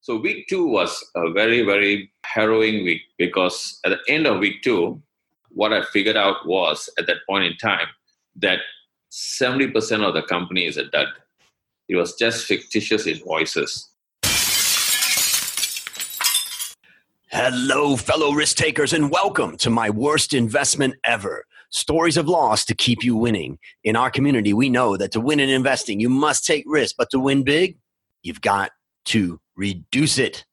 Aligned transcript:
So 0.00 0.16
week 0.16 0.46
two 0.48 0.66
was 0.66 1.04
a 1.16 1.30
very, 1.32 1.62
very 1.62 2.12
harrowing 2.24 2.84
week 2.84 3.02
because 3.18 3.80
at 3.84 3.90
the 3.90 3.98
end 4.12 4.26
of 4.26 4.38
week 4.38 4.62
two, 4.62 5.02
what 5.50 5.72
I 5.72 5.82
figured 5.82 6.16
out 6.16 6.46
was 6.46 6.88
at 6.98 7.06
that 7.08 7.18
point 7.28 7.44
in 7.44 7.56
time 7.56 7.88
that 8.36 8.60
70% 9.10 10.06
of 10.06 10.14
the 10.14 10.22
company 10.22 10.66
is 10.66 10.76
a 10.76 10.84
dud. 10.84 11.08
It 11.88 11.96
was 11.96 12.14
just 12.14 12.46
fictitious 12.46 13.06
invoices. 13.06 13.88
Hello, 17.30 17.96
fellow 17.96 18.32
risk 18.32 18.56
takers, 18.56 18.92
and 18.92 19.10
welcome 19.10 19.56
to 19.58 19.68
my 19.68 19.90
worst 19.90 20.32
investment 20.32 20.94
ever. 21.04 21.44
Stories 21.70 22.16
of 22.16 22.28
loss 22.28 22.64
to 22.66 22.74
keep 22.74 23.02
you 23.02 23.16
winning. 23.16 23.58
In 23.82 23.96
our 23.96 24.10
community, 24.10 24.52
we 24.52 24.70
know 24.70 24.96
that 24.96 25.12
to 25.12 25.20
win 25.20 25.40
in 25.40 25.48
investing, 25.48 25.98
you 25.98 26.08
must 26.08 26.46
take 26.46 26.64
risk, 26.66 26.94
but 26.96 27.10
to 27.10 27.18
win 27.18 27.42
big, 27.42 27.76
you've 28.22 28.40
got 28.40 28.70
to 29.08 29.40
reduce 29.56 30.18
it. 30.18 30.44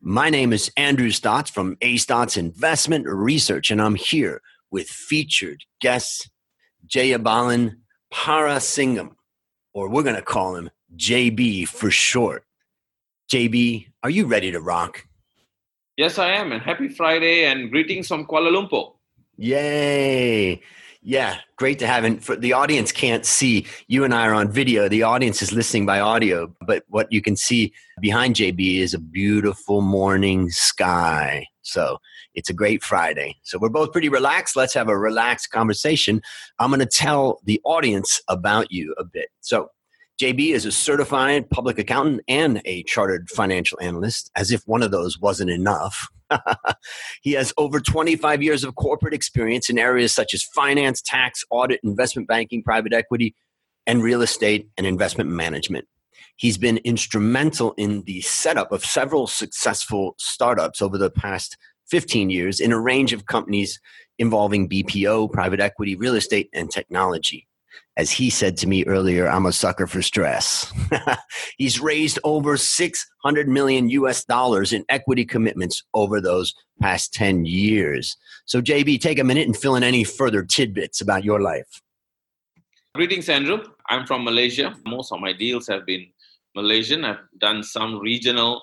My 0.00 0.28
name 0.28 0.52
is 0.52 0.70
Andrew 0.76 1.08
Stotz 1.08 1.50
from 1.50 1.76
A 1.80 1.96
Stotz 1.96 2.36
Investment 2.36 3.06
Research, 3.06 3.70
and 3.70 3.80
I'm 3.80 3.94
here 3.94 4.42
with 4.70 4.88
featured 4.88 5.64
guest 5.80 6.30
Jayabalan 6.86 7.76
Parasingham, 8.12 9.12
or 9.72 9.88
we're 9.88 10.02
going 10.02 10.16
to 10.16 10.22
call 10.22 10.56
him 10.56 10.70
JB 10.96 11.68
for 11.68 11.90
short. 11.90 12.44
JB, 13.32 13.86
are 14.02 14.10
you 14.10 14.26
ready 14.26 14.50
to 14.50 14.60
rock? 14.60 15.06
Yes, 15.96 16.18
I 16.18 16.32
am. 16.32 16.52
And 16.52 16.60
happy 16.60 16.88
Friday 16.88 17.44
and 17.44 17.70
greetings 17.70 18.08
from 18.08 18.26
Kuala 18.26 18.50
Lumpur. 18.50 18.92
Yay. 19.38 20.60
Yeah, 21.04 21.38
great 21.56 21.80
to 21.80 21.86
have. 21.88 22.04
And 22.04 22.22
for 22.22 22.36
the 22.36 22.52
audience 22.52 22.92
can't 22.92 23.26
see, 23.26 23.66
you 23.88 24.04
and 24.04 24.14
I 24.14 24.24
are 24.28 24.34
on 24.34 24.52
video. 24.52 24.88
The 24.88 25.02
audience 25.02 25.42
is 25.42 25.52
listening 25.52 25.84
by 25.84 25.98
audio, 25.98 26.54
but 26.64 26.84
what 26.88 27.10
you 27.10 27.20
can 27.20 27.34
see 27.34 27.72
behind 28.00 28.36
JB 28.36 28.78
is 28.78 28.94
a 28.94 29.00
beautiful 29.00 29.80
morning 29.80 30.48
sky. 30.50 31.48
So 31.62 31.98
it's 32.34 32.50
a 32.50 32.54
great 32.54 32.84
Friday. 32.84 33.36
So 33.42 33.58
we're 33.58 33.68
both 33.68 33.90
pretty 33.90 34.08
relaxed. 34.08 34.54
Let's 34.54 34.74
have 34.74 34.88
a 34.88 34.96
relaxed 34.96 35.50
conversation. 35.50 36.22
I'm 36.60 36.70
going 36.70 36.78
to 36.78 36.86
tell 36.86 37.40
the 37.44 37.60
audience 37.64 38.20
about 38.28 38.70
you 38.70 38.94
a 38.96 39.04
bit. 39.04 39.28
So 39.40 39.70
JB 40.20 40.52
is 40.52 40.64
a 40.64 40.72
certified 40.72 41.48
public 41.50 41.78
accountant 41.78 42.22
and 42.28 42.60
a 42.64 42.82
chartered 42.84 43.28
financial 43.30 43.78
analyst, 43.80 44.30
as 44.36 44.52
if 44.52 44.62
one 44.66 44.82
of 44.82 44.90
those 44.90 45.18
wasn't 45.18 45.50
enough. 45.50 46.08
he 47.22 47.32
has 47.32 47.52
over 47.56 47.80
25 47.80 48.42
years 48.42 48.62
of 48.62 48.74
corporate 48.74 49.14
experience 49.14 49.68
in 49.68 49.78
areas 49.78 50.14
such 50.14 50.34
as 50.34 50.42
finance, 50.42 51.02
tax, 51.02 51.44
audit, 51.50 51.80
investment 51.82 52.28
banking, 52.28 52.62
private 52.62 52.92
equity, 52.92 53.34
and 53.86 54.02
real 54.02 54.22
estate 54.22 54.68
and 54.76 54.86
investment 54.86 55.30
management. 55.30 55.86
He's 56.36 56.58
been 56.58 56.78
instrumental 56.78 57.74
in 57.76 58.02
the 58.02 58.20
setup 58.20 58.72
of 58.72 58.84
several 58.84 59.26
successful 59.26 60.14
startups 60.18 60.80
over 60.80 60.98
the 60.98 61.10
past 61.10 61.56
15 61.90 62.30
years 62.30 62.60
in 62.60 62.72
a 62.72 62.80
range 62.80 63.12
of 63.12 63.26
companies 63.26 63.80
involving 64.18 64.68
BPO, 64.68 65.32
private 65.32 65.60
equity, 65.60 65.96
real 65.96 66.14
estate, 66.14 66.48
and 66.52 66.70
technology 66.70 67.46
as 67.96 68.10
he 68.10 68.30
said 68.30 68.56
to 68.58 68.66
me 68.66 68.84
earlier, 68.86 69.28
I'm 69.28 69.46
a 69.46 69.52
sucker 69.52 69.86
for 69.86 70.00
stress. 70.00 70.72
He's 71.58 71.78
raised 71.80 72.18
over 72.24 72.56
600 72.56 73.48
million 73.48 73.90
US 73.90 74.24
dollars 74.24 74.72
in 74.72 74.84
equity 74.88 75.24
commitments 75.24 75.84
over 75.92 76.20
those 76.20 76.54
past 76.80 77.12
10 77.12 77.44
years. 77.44 78.16
So, 78.46 78.62
JB, 78.62 79.00
take 79.00 79.18
a 79.18 79.24
minute 79.24 79.46
and 79.46 79.56
fill 79.56 79.76
in 79.76 79.82
any 79.82 80.04
further 80.04 80.42
tidbits 80.42 81.00
about 81.00 81.24
your 81.24 81.40
life. 81.40 81.82
Greetings, 82.94 83.28
Andrew. 83.28 83.62
I'm 83.88 84.06
from 84.06 84.24
Malaysia. 84.24 84.74
Most 84.86 85.12
of 85.12 85.20
my 85.20 85.32
deals 85.32 85.66
have 85.66 85.84
been 85.84 86.06
Malaysian. 86.54 87.04
I've 87.04 87.20
done 87.38 87.62
some 87.62 87.98
regional 87.98 88.62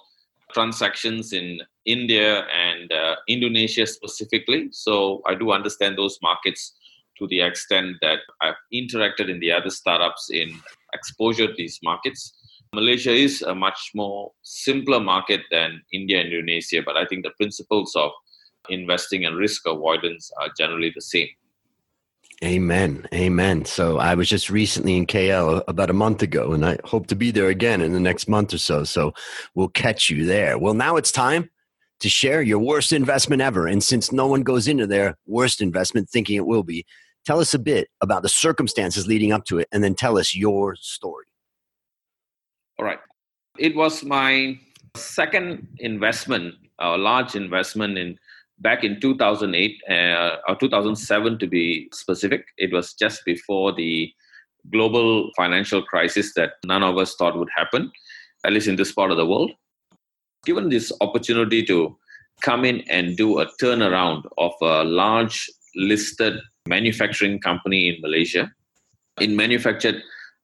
transactions 0.54 1.34
in 1.34 1.60
India 1.86 2.46
and 2.52 2.92
uh, 2.92 3.16
Indonesia 3.28 3.86
specifically. 3.86 4.70
So, 4.72 5.22
I 5.28 5.36
do 5.36 5.52
understand 5.52 6.00
those 6.00 6.18
markets 6.24 6.74
to 7.20 7.28
the 7.28 7.42
extent 7.42 7.98
that 8.02 8.20
I've 8.42 8.56
interacted 8.74 9.30
in 9.30 9.40
the 9.40 9.52
other 9.52 9.70
startups 9.70 10.30
in 10.32 10.60
exposure 10.94 11.48
to 11.48 11.54
these 11.56 11.80
markets. 11.84 12.34
Malaysia 12.74 13.12
is 13.12 13.42
a 13.42 13.54
much 13.54 13.92
more 13.96 14.32
simpler 14.44 15.00
market 15.00 15.42
than 15.52 15.82
India 15.92 16.22
and 16.22 16.32
Indonesia, 16.32 16.82
but 16.86 16.98
I 16.98 17.06
think 17.06 17.24
the 17.24 17.32
principles 17.32 17.96
of 17.96 18.12
investing 18.70 19.26
and 19.26 19.38
risk 19.38 19.64
avoidance 19.68 20.32
are 20.40 20.50
generally 20.58 20.92
the 20.94 21.02
same. 21.02 21.28
Amen. 22.44 23.06
Amen. 23.14 23.66
So 23.66 23.98
I 23.98 24.16
was 24.16 24.30
just 24.30 24.50
recently 24.50 24.96
in 24.96 25.08
KL 25.08 25.62
about 25.68 25.90
a 25.90 25.94
month 25.94 26.22
ago, 26.22 26.54
and 26.54 26.66
I 26.66 26.78
hope 26.86 27.08
to 27.08 27.16
be 27.16 27.32
there 27.32 27.50
again 27.50 27.82
in 27.82 27.92
the 27.92 28.00
next 28.00 28.30
month 28.30 28.54
or 28.54 28.60
so. 28.60 28.86
So 28.86 29.14
we'll 29.56 29.70
catch 29.70 30.10
you 30.10 30.26
there. 30.26 30.58
Well, 30.58 30.74
now 30.74 30.96
it's 30.96 31.12
time 31.12 31.50
to 32.00 32.08
share 32.08 32.42
your 32.42 32.60
worst 32.60 32.94
investment 32.94 33.42
ever. 33.42 33.68
And 33.68 33.84
since 33.84 34.14
no 34.14 34.26
one 34.28 34.44
goes 34.44 34.70
into 34.70 34.88
their 34.88 35.18
worst 35.26 35.60
investment 35.60 36.10
thinking 36.10 36.38
it 36.38 36.46
will 36.46 36.64
be, 36.64 36.86
Tell 37.26 37.40
us 37.40 37.54
a 37.54 37.60
bit 37.60 37.90
about 38.02 38.24
the 38.24 38.30
circumstances 38.30 39.08
leading 39.08 39.32
up 39.32 39.46
to 39.46 39.60
it, 39.60 39.68
and 39.72 39.84
then 39.84 39.96
tell 39.96 40.18
us 40.18 40.36
your 40.36 40.76
story. 40.76 41.26
All 42.78 42.86
right. 42.86 43.00
It 43.58 43.76
was 43.76 44.04
my 44.04 44.58
second 44.96 45.68
investment, 45.80 46.56
a 46.80 46.98
large 46.98 47.36
investment 47.36 47.98
in 47.98 48.18
back 48.62 48.84
in 48.84 49.00
2008 49.00 49.82
uh, 49.90 50.38
or 50.48 50.56
2007 50.56 51.40
to 51.40 51.48
be 51.48 51.90
specific. 51.94 52.46
It 52.58 52.74
was 52.74 52.94
just 52.94 53.24
before 53.26 53.74
the 53.74 54.12
global 54.72 55.32
financial 55.36 55.82
crisis 55.82 56.34
that 56.36 56.54
none 56.66 56.84
of 56.84 56.98
us 56.98 57.16
thought 57.16 57.38
would 57.38 57.50
happen, 57.56 57.92
at 58.46 58.54
least 58.54 58.68
in 58.68 58.76
this 58.76 58.92
part 58.92 59.12
of 59.12 59.18
the 59.18 59.26
world. 59.26 59.52
Given 60.46 60.70
this 60.70 60.92
opportunity 61.02 61.66
to 61.66 61.98
come 62.42 62.66
in 62.66 62.82
and 62.90 63.18
do 63.18 63.40
a 63.40 63.48
turnaround 63.62 64.24
of 64.38 64.54
a 64.62 64.84
large 64.84 65.50
listed 65.76 66.40
manufacturing 66.68 67.40
company 67.40 67.90
in 67.90 68.02
Malaysia. 68.02 68.52
It 69.20 69.30
manufactured 69.30 70.02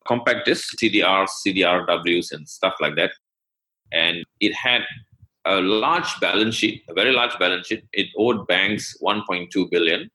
compact 0.08 0.46
discs, 0.46 0.76
CDRs, 0.82 1.30
CDRWs, 1.46 2.32
and 2.32 2.48
stuff 2.48 2.76
like 2.80 2.96
that. 2.96 3.12
And 3.92 4.26
it 4.40 4.54
had 4.54 4.82
a 5.46 5.62
large 5.62 6.20
balance 6.20 6.56
sheet, 6.56 6.84
a 6.90 6.94
very 6.94 7.12
large 7.12 7.38
balance 7.40 7.68
sheet. 7.68 7.84
It 7.94 8.08
owed 8.18 8.48
banks 8.48 8.98
1.2 9.02 9.70
billion, 9.70 10.10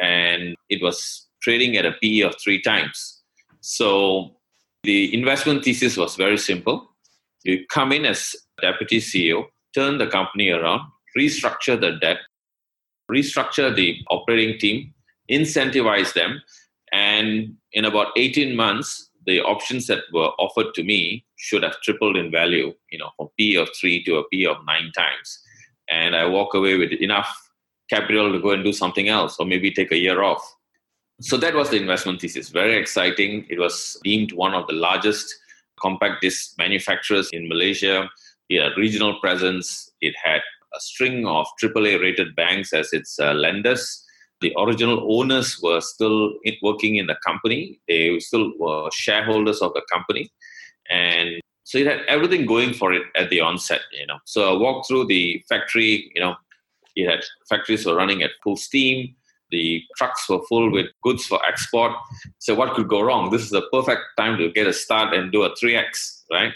and 0.00 0.56
it 0.68 0.82
was 0.82 1.26
trading 1.42 1.76
at 1.76 1.86
a 1.86 1.92
PE 2.00 2.20
of 2.20 2.36
three 2.42 2.62
times. 2.62 3.22
So 3.60 4.36
the 4.84 5.12
investment 5.12 5.64
thesis 5.64 5.96
was 5.96 6.16
very 6.16 6.38
simple. 6.38 6.88
You 7.44 7.66
come 7.68 7.92
in 7.92 8.04
as 8.04 8.34
deputy 8.60 9.00
CEO, 9.00 9.46
turn 9.74 9.98
the 9.98 10.06
company 10.06 10.50
around, 10.50 10.82
restructure 11.16 11.80
the 11.80 11.92
debt, 12.00 12.18
restructure 13.10 13.74
the 13.74 13.98
operating 14.10 14.58
team, 14.58 14.94
incentivize 15.30 16.12
them. 16.14 16.42
And 16.92 17.54
in 17.72 17.84
about 17.84 18.08
18 18.16 18.56
months, 18.56 19.10
the 19.26 19.40
options 19.40 19.86
that 19.86 20.04
were 20.12 20.30
offered 20.38 20.74
to 20.74 20.82
me 20.82 21.24
should 21.36 21.62
have 21.62 21.80
tripled 21.82 22.16
in 22.16 22.30
value, 22.30 22.74
you 22.90 22.98
know, 22.98 23.10
from 23.16 23.28
P 23.36 23.56
of 23.56 23.68
three 23.78 24.02
to 24.04 24.16
a 24.16 24.28
P 24.28 24.46
of 24.46 24.56
nine 24.66 24.90
times. 24.96 25.40
And 25.88 26.16
I 26.16 26.26
walk 26.26 26.54
away 26.54 26.76
with 26.76 26.92
enough 26.92 27.28
capital 27.88 28.32
to 28.32 28.40
go 28.40 28.50
and 28.50 28.64
do 28.64 28.72
something 28.72 29.08
else 29.08 29.36
or 29.38 29.46
maybe 29.46 29.70
take 29.70 29.92
a 29.92 29.98
year 29.98 30.22
off. 30.22 30.42
So 31.20 31.36
that 31.36 31.54
was 31.54 31.70
the 31.70 31.76
investment 31.76 32.20
thesis. 32.20 32.48
Very 32.48 32.76
exciting. 32.76 33.46
It 33.50 33.58
was 33.58 33.98
deemed 34.04 34.32
one 34.32 34.54
of 34.54 34.66
the 34.68 34.72
largest 34.72 35.34
compact 35.80 36.22
disc 36.22 36.54
manufacturers 36.56 37.28
in 37.32 37.48
Malaysia. 37.48 38.08
It 38.48 38.62
had 38.62 38.76
regional 38.76 39.18
presence. 39.20 39.90
It 40.00 40.14
had 40.22 40.40
a 40.74 40.80
string 40.80 41.26
of 41.26 41.46
AAA 41.62 42.00
rated 42.00 42.34
banks 42.36 42.72
as 42.72 42.92
its 42.92 43.18
uh, 43.18 43.32
lenders 43.32 44.04
the 44.40 44.54
original 44.58 45.06
owners 45.18 45.60
were 45.62 45.80
still 45.80 46.32
working 46.62 46.96
in 46.96 47.06
the 47.06 47.16
company. 47.24 47.80
They 47.88 48.18
still 48.20 48.52
were 48.58 48.88
shareholders 48.92 49.60
of 49.60 49.74
the 49.74 49.82
company, 49.92 50.30
and 50.88 51.40
so 51.64 51.78
it 51.78 51.86
had 51.86 52.00
everything 52.08 52.46
going 52.46 52.72
for 52.72 52.92
it 52.92 53.02
at 53.16 53.30
the 53.30 53.40
onset. 53.40 53.82
You 53.92 54.06
know, 54.06 54.18
so 54.24 54.54
I 54.54 54.58
walked 54.58 54.88
through 54.88 55.06
the 55.06 55.42
factory. 55.48 56.10
You 56.14 56.22
know, 56.22 56.34
it 56.96 57.08
had 57.08 57.24
factories 57.48 57.84
were 57.84 57.94
running 57.96 58.22
at 58.22 58.30
full 58.42 58.56
steam. 58.56 59.14
The 59.50 59.82
trucks 59.96 60.28
were 60.28 60.40
full 60.48 60.70
with 60.70 60.86
goods 61.02 61.26
for 61.26 61.44
export. 61.44 61.92
So 62.38 62.54
what 62.54 62.74
could 62.74 62.88
go 62.88 63.00
wrong? 63.00 63.30
This 63.30 63.42
is 63.42 63.50
the 63.50 63.66
perfect 63.72 64.02
time 64.16 64.38
to 64.38 64.50
get 64.52 64.68
a 64.68 64.72
start 64.72 65.12
and 65.12 65.32
do 65.32 65.42
a 65.42 65.50
3x, 65.56 66.22
right? 66.30 66.52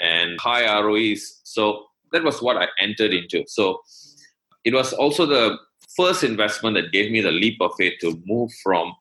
And 0.00 0.40
high 0.40 0.64
ROEs. 0.80 1.42
So 1.44 1.88
that 2.12 2.24
was 2.24 2.40
what 2.42 2.56
I 2.56 2.68
entered 2.78 3.12
into. 3.12 3.44
So 3.46 3.82
it 4.64 4.72
was 4.72 4.92
also 4.92 5.26
the 5.26 5.58
first 5.96 6.24
investment 6.24 6.76
that 6.76 6.92
gave 6.92 7.10
me 7.10 7.20
the 7.20 7.32
leap 7.32 7.60
of 7.60 7.72
faith 7.76 7.94
to 8.00 8.20
move 8.26 8.50
from 8.62 8.94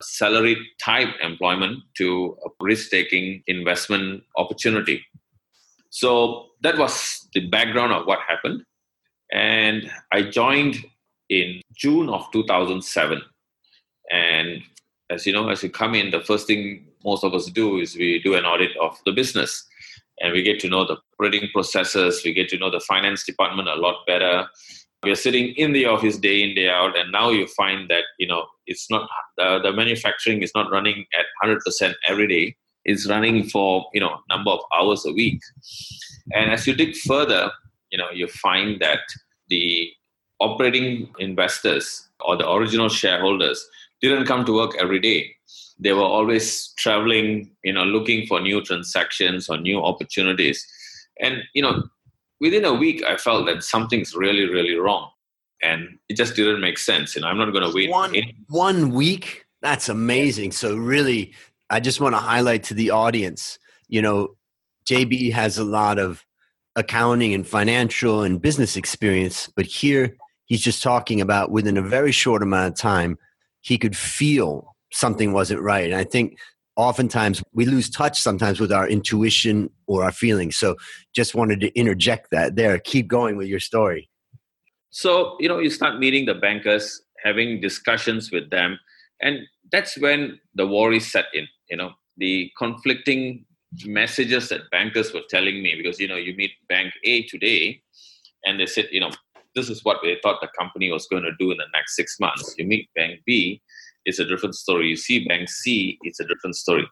salary 0.00 0.56
type 0.80 1.08
employment 1.22 1.80
to 1.96 2.36
a 2.44 2.48
risk 2.60 2.90
taking 2.90 3.42
investment 3.46 4.22
opportunity. 4.36 5.04
So 5.90 6.46
that 6.62 6.78
was 6.78 7.28
the 7.34 7.48
background 7.48 7.92
of 7.92 8.06
what 8.06 8.20
happened. 8.28 8.62
And 9.32 9.90
I 10.12 10.22
joined 10.22 10.84
in 11.28 11.60
June 11.74 12.08
of 12.08 12.30
2007. 12.32 13.20
And 14.10 14.62
as 15.10 15.26
you 15.26 15.32
know, 15.32 15.48
as 15.48 15.62
you 15.62 15.70
come 15.70 15.94
in, 15.94 16.10
the 16.10 16.20
first 16.20 16.46
thing 16.46 16.86
most 17.04 17.24
of 17.24 17.34
us 17.34 17.46
do 17.46 17.78
is 17.78 17.96
we 17.96 18.20
do 18.22 18.34
an 18.34 18.44
audit 18.44 18.76
of 18.80 18.98
the 19.04 19.12
business. 19.12 19.67
And 20.20 20.32
we 20.32 20.42
get 20.42 20.60
to 20.60 20.68
know 20.68 20.84
the 20.84 20.96
operating 21.14 21.48
processes. 21.52 22.22
We 22.24 22.32
get 22.32 22.48
to 22.50 22.58
know 22.58 22.70
the 22.70 22.80
finance 22.80 23.24
department 23.24 23.68
a 23.68 23.74
lot 23.74 24.06
better. 24.06 24.46
We 25.02 25.10
are 25.10 25.16
sitting 25.16 25.48
in 25.54 25.72
the 25.72 25.86
office 25.86 26.16
day 26.16 26.42
in 26.42 26.54
day 26.54 26.68
out, 26.68 26.98
and 26.98 27.12
now 27.12 27.30
you 27.30 27.46
find 27.46 27.88
that 27.88 28.04
you 28.18 28.26
know 28.26 28.46
it's 28.66 28.90
not 28.90 29.08
uh, 29.40 29.60
the 29.60 29.72
manufacturing 29.72 30.42
is 30.42 30.52
not 30.54 30.70
running 30.70 31.06
at 31.18 31.26
100% 31.48 31.94
every 32.06 32.26
day. 32.26 32.56
It's 32.84 33.08
running 33.08 33.48
for 33.48 33.86
you 33.94 34.00
know 34.00 34.18
number 34.28 34.50
of 34.50 34.60
hours 34.76 35.06
a 35.06 35.12
week, 35.12 35.40
and 36.32 36.50
as 36.50 36.66
you 36.66 36.74
dig 36.74 36.96
further, 36.96 37.50
you 37.90 37.98
know 37.98 38.10
you 38.10 38.26
find 38.26 38.80
that 38.80 39.00
the 39.48 39.90
operating 40.40 41.08
investors 41.18 42.08
or 42.20 42.36
the 42.36 42.50
original 42.50 42.88
shareholders 42.88 43.64
didn't 44.00 44.26
come 44.26 44.44
to 44.44 44.54
work 44.54 44.76
every 44.78 45.00
day 45.00 45.34
they 45.78 45.92
were 45.92 46.02
always 46.02 46.72
traveling 46.78 47.50
you 47.64 47.72
know 47.72 47.84
looking 47.84 48.26
for 48.26 48.40
new 48.40 48.62
transactions 48.62 49.48
or 49.48 49.58
new 49.58 49.82
opportunities. 49.82 50.66
And 51.20 51.42
you 51.54 51.62
know 51.62 51.82
within 52.40 52.64
a 52.64 52.72
week 52.72 53.02
i 53.02 53.16
felt 53.16 53.46
that 53.46 53.62
something's 53.62 54.14
really 54.14 54.48
really 54.48 54.76
wrong. 54.76 55.10
And 55.60 55.98
it 56.08 56.16
just 56.16 56.36
didn't 56.36 56.60
make 56.60 56.78
sense. 56.78 57.16
You 57.16 57.22
know 57.22 57.28
i'm 57.28 57.38
not 57.38 57.52
going 57.52 57.68
to 57.68 57.74
wait 57.74 57.90
one, 57.90 58.14
one 58.48 58.90
week? 58.90 59.44
That's 59.60 59.88
amazing. 59.88 60.52
So 60.52 60.76
really 60.76 61.34
i 61.70 61.80
just 61.80 62.00
want 62.00 62.14
to 62.14 62.18
highlight 62.18 62.62
to 62.64 62.74
the 62.74 62.90
audience 62.90 63.58
you 63.88 64.02
know 64.02 64.34
jb 64.86 65.32
has 65.32 65.58
a 65.58 65.64
lot 65.64 65.98
of 65.98 66.24
accounting 66.76 67.34
and 67.34 67.46
financial 67.46 68.22
and 68.22 68.40
business 68.40 68.76
experience 68.76 69.48
but 69.56 69.66
here 69.66 70.16
he's 70.46 70.60
just 70.60 70.82
talking 70.82 71.20
about 71.20 71.50
within 71.50 71.76
a 71.76 71.82
very 71.82 72.12
short 72.12 72.42
amount 72.42 72.72
of 72.72 72.78
time 72.78 73.18
he 73.60 73.78
could 73.78 73.96
feel 73.96 74.76
something 74.92 75.32
wasn't 75.32 75.60
right. 75.60 75.84
And 75.84 75.94
I 75.94 76.04
think 76.04 76.38
oftentimes 76.76 77.42
we 77.52 77.66
lose 77.66 77.90
touch 77.90 78.20
sometimes 78.20 78.60
with 78.60 78.72
our 78.72 78.88
intuition 78.88 79.68
or 79.86 80.04
our 80.04 80.12
feelings. 80.12 80.56
So 80.56 80.76
just 81.14 81.34
wanted 81.34 81.60
to 81.60 81.78
interject 81.78 82.30
that 82.30 82.56
there. 82.56 82.78
Keep 82.78 83.08
going 83.08 83.36
with 83.36 83.48
your 83.48 83.60
story. 83.60 84.08
So, 84.90 85.36
you 85.40 85.48
know, 85.48 85.58
you 85.58 85.70
start 85.70 85.98
meeting 85.98 86.26
the 86.26 86.34
bankers, 86.34 87.02
having 87.22 87.60
discussions 87.60 88.30
with 88.30 88.48
them, 88.50 88.78
and 89.20 89.40
that's 89.70 89.98
when 89.98 90.40
the 90.54 90.66
worries 90.66 91.10
set 91.10 91.26
in, 91.34 91.46
you 91.68 91.76
know, 91.76 91.90
the 92.16 92.50
conflicting 92.56 93.44
messages 93.84 94.48
that 94.48 94.70
bankers 94.70 95.12
were 95.12 95.22
telling 95.28 95.62
me 95.62 95.74
because, 95.76 96.00
you 96.00 96.08
know, 96.08 96.16
you 96.16 96.34
meet 96.34 96.52
bank 96.68 96.92
A 97.04 97.22
today 97.24 97.82
and 98.44 98.58
they 98.58 98.66
said, 98.66 98.88
you 98.90 99.00
know, 99.00 99.10
this 99.54 99.68
is 99.68 99.84
what 99.84 99.98
they 100.02 100.16
thought 100.22 100.40
the 100.40 100.48
company 100.58 100.90
was 100.90 101.06
going 101.06 101.24
to 101.24 101.32
do 101.38 101.50
in 101.50 101.58
the 101.58 101.66
next 101.74 101.96
six 101.96 102.18
months. 102.18 102.54
You 102.56 102.66
meet 102.66 102.88
bank 102.94 103.20
B 103.26 103.60
it's 104.04 104.18
a 104.18 104.24
different 104.24 104.54
story. 104.54 104.88
You 104.88 104.96
see 104.96 105.26
bank 105.26 105.48
C, 105.48 105.98
it's 106.02 106.20
a 106.20 106.26
different 106.26 106.56
story. 106.56 106.86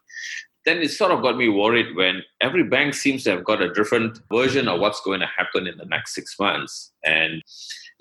Then 0.65 0.79
it 0.79 0.91
sort 0.91 1.13
of 1.13 1.23
got 1.23 1.37
me 1.37 1.49
worried 1.49 1.95
when 1.95 2.23
every 2.41 2.65
bank 2.65 2.95
seems 2.95 3.23
to 3.25 3.31
have 3.31 3.45
got 3.45 3.63
a 3.63 3.73
different 3.73 4.19
version 4.33 4.67
of 4.67 4.81
what's 4.81 5.01
going 5.03 5.21
to 5.21 5.27
happen 5.27 5.67
in 5.67 5.77
the 5.79 5.85
next 5.85 6.15
six 6.15 6.35
months. 6.41 6.93
And 7.05 7.41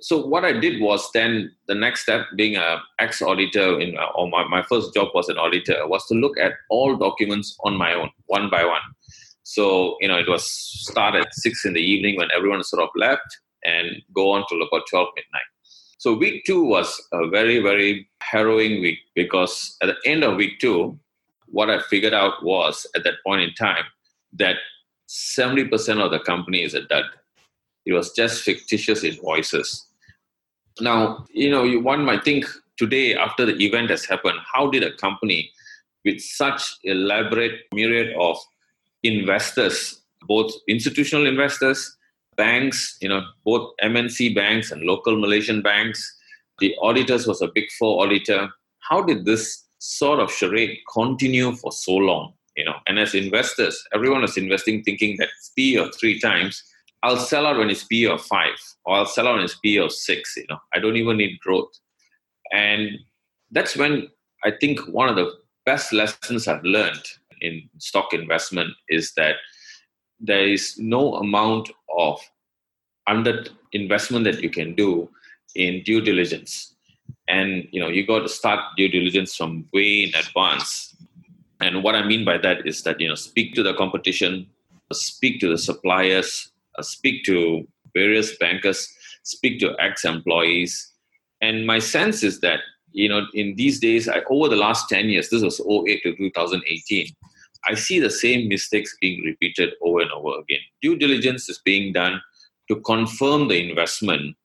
so 0.01 0.25
what 0.25 0.43
I 0.43 0.51
did 0.51 0.81
was 0.81 1.07
then 1.13 1.51
the 1.67 1.75
next 1.75 2.01
step, 2.01 2.25
being 2.35 2.55
a 2.55 2.81
ex 2.99 3.21
auditor 3.21 3.79
in 3.79 3.95
or 4.15 4.27
my, 4.29 4.47
my 4.47 4.63
first 4.63 4.93
job 4.93 5.09
was 5.13 5.29
an 5.29 5.37
auditor, 5.37 5.87
was 5.87 6.05
to 6.07 6.15
look 6.15 6.37
at 6.39 6.53
all 6.69 6.97
documents 6.97 7.55
on 7.63 7.75
my 7.77 7.93
own, 7.93 8.09
one 8.25 8.49
by 8.49 8.65
one. 8.65 8.81
So 9.43 9.95
you 10.01 10.07
know, 10.07 10.17
it 10.17 10.27
was 10.27 10.43
start 10.49 11.15
at 11.15 11.33
six 11.33 11.65
in 11.65 11.73
the 11.73 11.79
evening 11.79 12.17
when 12.17 12.29
everyone 12.35 12.63
sort 12.63 12.81
of 12.81 12.89
left, 12.95 13.27
and 13.63 14.01
go 14.13 14.31
on 14.31 14.43
till 14.49 14.61
about 14.61 14.87
twelve 14.89 15.09
midnight. 15.15 15.43
So 16.05 16.13
week 16.13 16.45
two 16.45 16.63
was 16.63 17.01
a 17.13 17.27
very, 17.29 17.57
very 17.63 18.07
harrowing 18.21 18.79
week 18.79 18.99
because 19.15 19.75
at 19.81 19.87
the 19.87 19.97
end 20.05 20.23
of 20.23 20.35
week 20.35 20.59
two, 20.59 20.99
what 21.47 21.71
I 21.71 21.79
figured 21.79 22.13
out 22.13 22.43
was 22.43 22.85
at 22.95 23.03
that 23.05 23.15
point 23.25 23.41
in 23.41 23.55
time 23.55 23.85
that 24.33 24.57
70% 25.09 26.05
of 26.05 26.11
the 26.11 26.19
company 26.19 26.61
is 26.61 26.75
a 26.75 26.83
dud. 26.83 27.05
It 27.87 27.93
was 27.93 28.11
just 28.11 28.43
fictitious 28.43 29.03
invoices. 29.03 29.87
Now, 30.79 31.25
you 31.33 31.49
know, 31.49 31.67
one 31.79 32.05
might 32.05 32.23
think 32.23 32.45
today, 32.77 33.15
after 33.15 33.43
the 33.43 33.55
event 33.65 33.89
has 33.89 34.05
happened, 34.05 34.37
how 34.53 34.69
did 34.69 34.83
a 34.83 34.95
company 34.97 35.49
with 36.05 36.21
such 36.21 36.75
elaborate 36.83 37.61
myriad 37.73 38.15
of 38.19 38.37
investors, 39.01 40.01
both 40.27 40.53
institutional 40.67 41.25
investors 41.25 41.97
banks, 42.35 42.97
you 43.01 43.09
know, 43.09 43.21
both 43.43 43.71
MNC 43.83 44.35
banks 44.35 44.71
and 44.71 44.81
local 44.81 45.19
Malaysian 45.19 45.61
banks. 45.61 46.15
The 46.59 46.75
auditors 46.81 47.27
was 47.27 47.41
a 47.41 47.49
big 47.53 47.65
four 47.77 48.03
auditor. 48.03 48.49
How 48.79 49.01
did 49.01 49.25
this 49.25 49.63
sort 49.79 50.19
of 50.19 50.31
charade 50.31 50.77
continue 50.93 51.53
for 51.55 51.71
so 51.71 51.93
long? 51.95 52.33
You 52.55 52.65
know, 52.65 52.75
and 52.87 52.97
as 52.97 53.13
investors, 53.13 53.83
everyone 53.93 54.21
was 54.21 54.37
investing 54.37 54.83
thinking 54.83 55.17
that 55.17 55.27
it's 55.37 55.49
P 55.55 55.75
of 55.77 55.93
three 55.95 56.19
times. 56.19 56.63
I'll 57.03 57.17
sell 57.17 57.45
out 57.45 57.57
when 57.57 57.69
it's 57.69 57.83
P 57.83 58.07
of 58.07 58.21
five, 58.21 58.55
or 58.85 58.95
I'll 58.95 59.05
sell 59.05 59.27
out 59.27 59.35
when 59.35 59.43
it's 59.43 59.59
P 59.59 59.77
of 59.77 59.91
six. 59.91 60.35
You 60.37 60.45
know, 60.49 60.57
I 60.73 60.79
don't 60.79 60.95
even 60.95 61.17
need 61.17 61.39
growth. 61.39 61.71
And 62.51 62.91
that's 63.51 63.75
when 63.75 64.07
I 64.43 64.51
think 64.51 64.79
one 64.87 65.09
of 65.09 65.15
the 65.15 65.31
best 65.65 65.91
lessons 65.91 66.47
I've 66.47 66.63
learned 66.63 67.03
in 67.41 67.69
stock 67.79 68.13
investment 68.13 68.71
is 68.87 69.13
that 69.15 69.35
there 70.19 70.47
is 70.47 70.75
no 70.77 71.15
amount 71.15 71.69
of 71.97 72.19
under 73.07 73.45
investment 73.71 74.25
that 74.25 74.41
you 74.41 74.49
can 74.49 74.75
do 74.75 75.09
in 75.55 75.83
due 75.83 76.01
diligence. 76.01 76.75
And 77.27 77.67
you 77.71 77.79
know 77.79 77.87
you 77.87 78.05
got 78.05 78.19
to 78.19 78.29
start 78.29 78.59
due 78.77 78.89
diligence 78.89 79.35
from 79.35 79.65
way 79.73 80.03
in 80.03 80.15
advance. 80.15 80.95
And 81.61 81.83
what 81.83 81.95
i 81.95 82.05
mean 82.05 82.25
by 82.25 82.37
that 82.39 82.67
is 82.67 82.83
that 82.83 82.99
you 82.99 83.07
know 83.07 83.15
speak 83.15 83.53
to 83.55 83.63
the 83.63 83.73
competition 83.73 84.47
speak 84.93 85.39
to 85.39 85.49
the 85.49 85.57
suppliers 85.57 86.51
uh, 86.77 86.83
speak 86.83 87.23
to 87.25 87.67
various 87.93 88.37
bankers 88.37 88.87
speak 89.23 89.59
to 89.59 89.75
ex-employees. 89.79 90.91
And 91.41 91.65
my 91.65 91.79
sense 91.79 92.23
is 92.23 92.39
that 92.41 92.59
you 92.91 93.09
know 93.09 93.25
in 93.33 93.55
these 93.55 93.79
days 93.79 94.07
I, 94.07 94.21
over 94.29 94.49
the 94.49 94.55
last 94.55 94.87
10 94.89 95.09
years 95.09 95.29
this 95.29 95.43
was 95.43 95.59
08 95.59 96.03
to 96.03 96.15
2018 96.15 97.07
I 97.67 97.75
see 97.75 97.99
the 97.99 98.09
same 98.09 98.47
mistakes 98.47 98.95
being 99.01 99.23
repeated 99.23 99.73
over 99.81 100.01
and 100.01 100.11
over 100.11 100.39
again. 100.39 100.59
Due 100.81 100.97
diligence 100.97 101.49
is 101.49 101.59
being 101.63 101.93
done 101.93 102.21
to 102.67 102.79
confirm 102.81 103.47
the 103.47 103.69
investment 103.69 104.35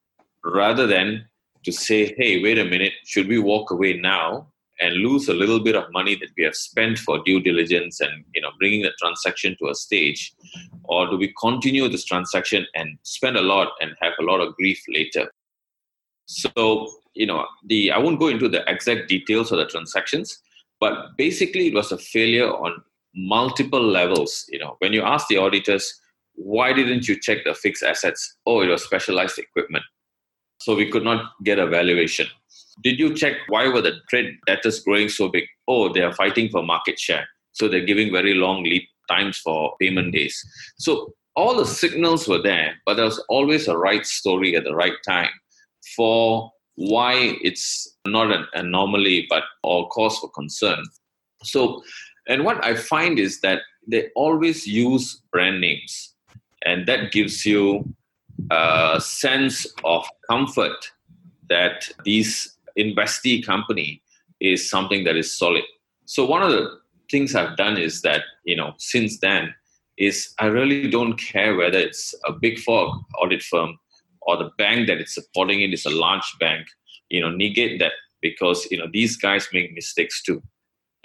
rather 0.45 0.87
than 0.87 1.27
to 1.65 1.73
say, 1.73 2.15
hey, 2.17 2.43
wait 2.43 2.59
a 2.59 2.65
minute, 2.65 2.95
should 3.05 3.29
we 3.29 3.39
walk 3.39 3.71
away 3.71 3.95
now 3.95 4.51
and 4.81 4.95
lose 4.95 5.29
a 5.29 5.35
little 5.35 5.61
bit 5.61 5.77
of 5.77 5.93
money 5.93 6.15
that 6.17 6.31
we 6.37 6.43
have 6.43 6.57
spent 6.57 6.99
for 6.99 7.23
due 7.25 7.41
diligence 7.41 8.01
and 8.01 8.25
you 8.35 8.41
know 8.41 8.51
bringing 8.59 8.83
the 8.83 8.93
transaction 8.99 9.57
to 9.59 9.69
a 9.69 9.75
stage 9.75 10.33
or 10.85 11.07
do 11.09 11.17
we 11.17 11.33
continue 11.41 11.87
this 11.89 12.05
transaction 12.05 12.67
and 12.75 12.99
spend 13.03 13.37
a 13.37 13.43
lot 13.43 13.73
and 13.81 13.95
have 14.01 14.15
a 14.19 14.23
lot 14.23 14.41
of 14.41 14.55
grief 14.57 14.83
later 14.89 15.31
so 16.27 16.89
you 17.15 17.27
know 17.27 17.47
the 17.67 17.91
i 17.93 17.99
won't 17.99 18.19
go 18.19 18.29
into 18.29 18.49
the 18.49 18.69
exact 18.71 19.09
details 19.09 19.53
of 19.53 19.59
the 19.59 19.67
transactions 19.67 20.41
but 20.81 21.17
basically 21.17 21.67
it 21.69 21.75
was 21.75 21.93
a 21.93 21.99
failure 21.99 22.51
on 22.51 22.83
multiple 23.15 23.83
levels. 23.83 24.45
You 24.49 24.59
know, 24.59 24.77
when 24.79 24.93
you 24.93 25.03
ask 25.03 25.29
the 25.29 25.37
auditors, 25.37 26.01
why 26.35 26.73
didn't 26.73 27.09
you 27.09 27.19
check 27.19 27.39
the 27.45 27.55
fixed 27.55 27.83
assets? 27.83 28.37
Oh, 28.47 28.61
it 28.61 28.69
was 28.69 28.85
specialized 28.85 29.39
equipment. 29.39 29.85
So 30.61 30.75
we 30.75 30.91
could 30.91 31.05
not 31.05 31.33
get 31.45 31.59
a 31.59 31.67
valuation. 31.67 32.27
Did 32.83 32.99
you 32.99 33.15
check 33.15 33.37
why 33.49 33.69
were 33.69 33.83
the 33.83 33.95
trade 34.09 34.37
debtors 34.47 34.81
growing 34.81 35.09
so 35.09 35.29
big? 35.29 35.45
Oh, 35.69 35.93
they 35.93 36.03
are 36.03 36.15
fighting 36.15 36.49
for 36.51 36.63
market 36.63 36.99
share. 36.99 37.27
So 37.53 37.69
they're 37.69 37.85
giving 37.85 38.13
very 38.13 38.35
long 38.35 38.63
lead 38.65 38.87
times 39.09 39.39
for 39.39 39.75
payment 39.81 40.13
days. 40.13 40.43
So 40.79 41.13
all 41.37 41.57
the 41.57 41.67
signals 41.67 42.29
were 42.29 42.41
there, 42.41 42.75
but 42.87 42.95
there 42.95 43.05
was 43.05 43.23
always 43.29 43.69
a 43.69 43.77
right 43.77 44.07
story 44.07 44.57
at 44.57 44.65
the 44.65 44.75
right 44.75 44.97
time 45.07 45.31
for 45.97 46.51
why 46.77 47.37
it's 47.43 47.97
not 48.07 48.33
an 48.33 48.47
anomaly, 48.55 49.27
but 49.29 49.45
all 49.63 49.89
cause 49.89 50.19
for 50.19 50.31
concern. 50.31 50.83
So 51.43 51.83
and 52.31 52.45
what 52.45 52.65
I 52.65 52.77
find 52.77 53.19
is 53.19 53.41
that 53.41 53.63
they 53.87 54.09
always 54.15 54.67
use 54.67 55.21
brand 55.33 55.61
names, 55.61 56.15
and 56.65 56.87
that 56.87 57.11
gives 57.11 57.45
you 57.45 57.93
a 58.51 59.01
sense 59.01 59.67
of 59.85 60.07
comfort 60.31 60.93
that 61.49 61.89
this 62.05 62.57
investee 62.79 63.45
company 63.45 64.03
is 64.41 64.71
something 64.71 65.05
that 65.05 65.17
is 65.17 65.37
solid. 65.37 65.65
So 66.07 66.25
one 66.25 66.43
of 66.43 66.53
the 66.53 66.79
things 67.11 67.35
I've 67.35 67.57
done 67.57 67.77
is 67.77 68.03
that 68.03 68.23
you 68.45 68.57
know 68.57 68.75
since 68.79 69.19
then 69.19 69.53
is 69.99 70.33
I 70.39 70.47
really 70.47 70.89
don't 70.89 71.17
care 71.17 71.57
whether 71.57 71.79
it's 71.79 72.15
a 72.25 72.33
big 72.33 72.61
four 72.61 72.95
audit 73.21 73.43
firm 73.43 73.79
or 74.23 74.37
the 74.37 74.51
bank 74.57 74.87
that 74.87 74.99
it's 74.99 75.15
supporting 75.15 75.61
it 75.63 75.75
is 75.75 75.85
a 75.85 75.91
large 75.91 76.37
bank. 76.39 76.67
You 77.09 77.21
know, 77.23 77.31
negate 77.31 77.81
that 77.81 77.93
because 78.23 78.69
you 78.71 78.79
know 78.79 78.87
these 78.93 79.17
guys 79.17 79.49
make 79.53 79.75
mistakes 79.75 80.23
too. 80.23 80.43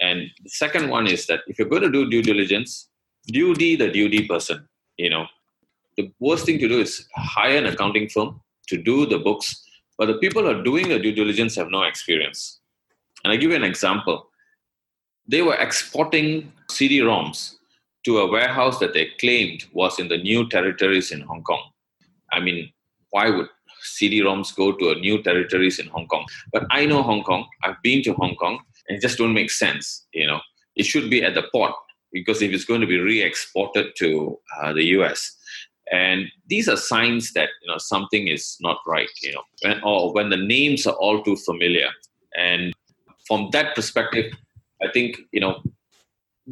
And 0.06 0.18
the 0.44 0.50
second 0.62 0.88
one 0.96 1.06
is 1.06 1.26
that 1.26 1.40
if 1.46 1.58
you're 1.58 1.72
going 1.74 1.86
to 1.88 1.90
do 1.98 2.08
due 2.08 2.22
diligence, 2.22 2.88
duty 3.26 3.76
the 3.76 3.90
duty 3.90 4.26
person. 4.26 4.66
You 4.96 5.10
know, 5.10 5.26
the 5.96 6.10
worst 6.20 6.46
thing 6.46 6.58
to 6.60 6.68
do 6.68 6.80
is 6.80 7.06
hire 7.14 7.58
an 7.58 7.66
accounting 7.66 8.08
firm 8.08 8.40
to 8.68 8.76
do 8.76 9.06
the 9.06 9.18
books, 9.18 9.64
but 9.98 10.06
the 10.06 10.18
people 10.18 10.42
who 10.42 10.50
are 10.50 10.62
doing 10.62 10.88
the 10.88 10.98
due 10.98 11.12
diligence 11.12 11.56
have 11.56 11.70
no 11.70 11.82
experience. 11.82 12.60
And 13.24 13.32
I 13.32 13.36
give 13.36 13.50
you 13.50 13.56
an 13.56 13.64
example. 13.64 14.28
They 15.26 15.42
were 15.42 15.56
exporting 15.56 16.52
CD-ROMs 16.70 17.56
to 18.04 18.18
a 18.18 18.30
warehouse 18.30 18.78
that 18.78 18.94
they 18.94 19.06
claimed 19.18 19.64
was 19.72 19.98
in 19.98 20.08
the 20.08 20.18
new 20.18 20.48
territories 20.48 21.10
in 21.10 21.20
Hong 21.22 21.42
Kong. 21.42 21.62
I 22.32 22.38
mean, 22.40 22.70
why 23.10 23.30
would 23.30 23.48
CD-ROMs 23.82 24.54
go 24.54 24.72
to 24.72 24.90
a 24.90 24.94
new 24.94 25.22
territories 25.22 25.80
in 25.80 25.88
Hong 25.88 26.06
Kong? 26.06 26.24
But 26.52 26.66
I 26.70 26.86
know 26.86 27.02
Hong 27.02 27.24
Kong. 27.24 27.46
I've 27.64 27.82
been 27.82 28.02
to 28.04 28.12
Hong 28.12 28.36
Kong, 28.36 28.60
and 28.88 28.98
it 28.98 29.02
just 29.02 29.18
don't 29.18 29.34
make 29.34 29.50
sense. 29.50 30.06
You 30.12 30.26
know, 30.26 30.40
it 30.76 30.86
should 30.86 31.10
be 31.10 31.22
at 31.22 31.34
the 31.34 31.44
port 31.52 31.72
because 32.12 32.42
if 32.42 32.52
it's 32.52 32.64
going 32.64 32.80
to 32.80 32.86
be 32.86 32.98
re-exported 32.98 33.94
to 33.96 34.38
uh, 34.60 34.72
the 34.72 34.84
US, 34.96 35.36
and 35.92 36.26
these 36.48 36.68
are 36.68 36.76
signs 36.76 37.32
that 37.34 37.48
you 37.62 37.68
know 37.70 37.78
something 37.78 38.28
is 38.28 38.56
not 38.60 38.78
right. 38.86 39.08
You 39.22 39.34
know, 39.34 39.42
when, 39.62 39.80
or 39.82 40.12
when 40.12 40.30
the 40.30 40.36
names 40.36 40.86
are 40.86 40.94
all 40.94 41.22
too 41.22 41.36
familiar, 41.36 41.88
and 42.36 42.74
from 43.26 43.50
that 43.52 43.74
perspective, 43.74 44.32
I 44.82 44.88
think 44.92 45.18
you 45.32 45.40
know 45.40 45.62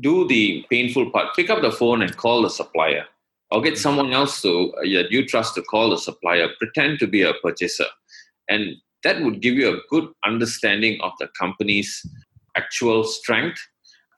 do 0.01 0.27
the 0.29 0.65
painful 0.71 1.11
part. 1.11 1.35
Pick 1.35 1.51
up 1.51 1.63
the 1.63 1.73
phone 1.73 2.03
and 2.03 2.17
call 2.17 2.43
the 2.43 2.51
supplier, 2.51 3.07
or 3.51 3.61
get 3.61 3.79
someone 3.79 4.13
else 4.13 4.41
to 4.43 4.73
uh, 4.75 4.81
that 4.83 5.11
you 5.11 5.27
trust 5.27 5.55
to 5.57 5.63
call 5.63 5.91
the 5.91 5.99
supplier. 5.99 6.49
Pretend 6.59 7.01
to 7.01 7.07
be 7.07 7.23
a 7.23 7.35
purchaser, 7.43 7.87
and 8.49 8.77
that 9.03 9.21
would 9.23 9.41
give 9.43 9.55
you 9.55 9.69
a 9.75 9.81
good 9.91 10.09
understanding 10.25 11.01
of 11.03 11.13
the 11.19 11.29
company's 11.39 12.05
actual 12.57 13.05
strength 13.05 13.61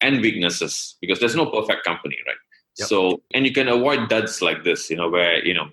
and 0.03 0.21
weaknesses 0.21 0.97
because 1.01 1.21
there's 1.21 1.37
no 1.37 1.47
perfect 1.47 1.85
company, 1.85 2.17
right? 2.27 2.37
Yep. 2.79 2.89
So, 2.89 3.23
and 3.33 3.47
you 3.47 3.53
can 3.53 3.69
avoid 3.69 4.09
duds 4.09 4.43
like 4.43 4.65
this, 4.65 4.91
you 4.91 4.97
know, 4.97 5.09
where, 5.09 5.45
you 5.45 5.55
know, 5.55 5.69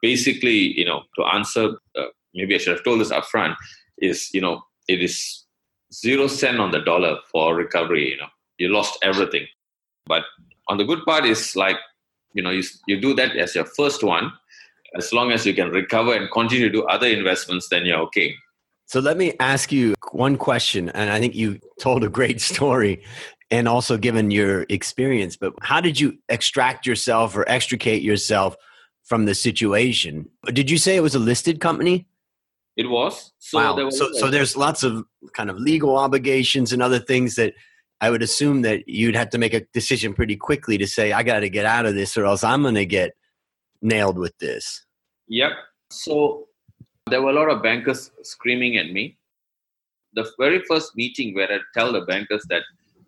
basically, 0.00 0.78
you 0.78 0.84
know, 0.84 1.02
to 1.16 1.24
answer, 1.24 1.72
uh, 1.98 2.06
maybe 2.34 2.54
I 2.54 2.58
should 2.58 2.76
have 2.76 2.84
told 2.84 3.00
this 3.00 3.10
upfront, 3.10 3.56
is, 3.98 4.30
you 4.32 4.40
know, 4.40 4.62
it 4.88 5.02
is 5.02 5.44
zero 5.92 6.26
cent 6.26 6.58
on 6.58 6.70
the 6.70 6.80
dollar 6.80 7.18
for 7.30 7.54
recovery, 7.54 8.10
you 8.10 8.16
know, 8.16 8.28
you 8.58 8.68
lost 8.68 8.98
everything. 9.02 9.46
But 10.06 10.24
on 10.68 10.78
the 10.78 10.84
good 10.84 11.04
part 11.04 11.26
is 11.26 11.56
like, 11.56 11.76
you 12.32 12.42
know, 12.42 12.50
you, 12.50 12.62
you 12.86 13.00
do 13.00 13.14
that 13.14 13.36
as 13.36 13.54
your 13.54 13.64
first 13.64 14.02
one. 14.02 14.32
As 14.96 15.12
long 15.12 15.30
as 15.32 15.44
you 15.44 15.52
can 15.52 15.70
recover 15.70 16.14
and 16.14 16.30
continue 16.30 16.68
to 16.68 16.72
do 16.72 16.84
other 16.84 17.06
investments, 17.06 17.68
then 17.68 17.84
you're 17.84 17.98
okay. 17.98 18.34
So 18.86 19.00
let 19.00 19.16
me 19.16 19.34
ask 19.40 19.72
you 19.72 19.94
one 20.12 20.36
question, 20.36 20.88
and 20.90 21.10
I 21.10 21.20
think 21.20 21.34
you 21.34 21.58
told 21.80 22.04
a 22.04 22.08
great 22.08 22.40
story 22.52 23.02
and 23.50 23.68
also 23.68 23.96
given 23.96 24.32
your 24.32 24.66
experience 24.68 25.36
but 25.36 25.52
how 25.62 25.80
did 25.80 26.00
you 26.00 26.18
extract 26.28 26.84
yourself 26.84 27.36
or 27.36 27.48
extricate 27.48 28.02
yourself 28.02 28.56
from 29.04 29.24
the 29.24 29.36
situation? 29.36 30.28
Did 30.46 30.68
you 30.68 30.78
say 30.78 30.96
it 30.96 31.00
was 31.00 31.14
a 31.14 31.20
listed 31.20 31.60
company? 31.60 32.08
It 32.76 32.90
was. 32.90 33.32
So 33.38 33.58
wow. 33.58 33.84
Was 33.84 33.96
so, 33.96 34.10
so 34.14 34.30
there's 34.30 34.56
lots 34.56 34.82
of 34.82 35.04
kind 35.32 35.48
of 35.48 35.58
legal 35.58 35.96
obligations 35.96 36.72
and 36.72 36.82
other 36.82 36.98
things 36.98 37.36
that 37.36 37.54
i 38.00 38.10
would 38.10 38.22
assume 38.22 38.62
that 38.62 38.86
you'd 38.86 39.16
have 39.16 39.30
to 39.30 39.38
make 39.38 39.54
a 39.54 39.64
decision 39.72 40.12
pretty 40.12 40.36
quickly 40.36 40.76
to 40.76 40.86
say 40.86 41.12
i 41.12 41.22
got 41.22 41.40
to 41.40 41.48
get 41.48 41.64
out 41.64 41.86
of 41.86 41.94
this 41.94 42.16
or 42.16 42.26
else 42.26 42.44
i'm 42.44 42.62
going 42.62 42.74
to 42.74 42.84
get 42.84 43.12
nailed 43.82 44.18
with 44.18 44.36
this. 44.38 44.84
Yep. 45.28 45.52
So 45.90 46.46
there 47.08 47.22
were 47.22 47.30
a 47.30 47.34
lot 47.34 47.50
of 47.50 47.62
bankers 47.62 48.10
screaming 48.22 48.76
at 48.76 48.92
me 48.92 49.16
the 50.14 50.24
very 50.38 50.60
first 50.70 50.96
meeting 50.96 51.34
where 51.34 51.52
i 51.52 51.58
tell 51.74 51.92
the 51.92 52.02
bankers 52.02 52.44
that 52.48 52.62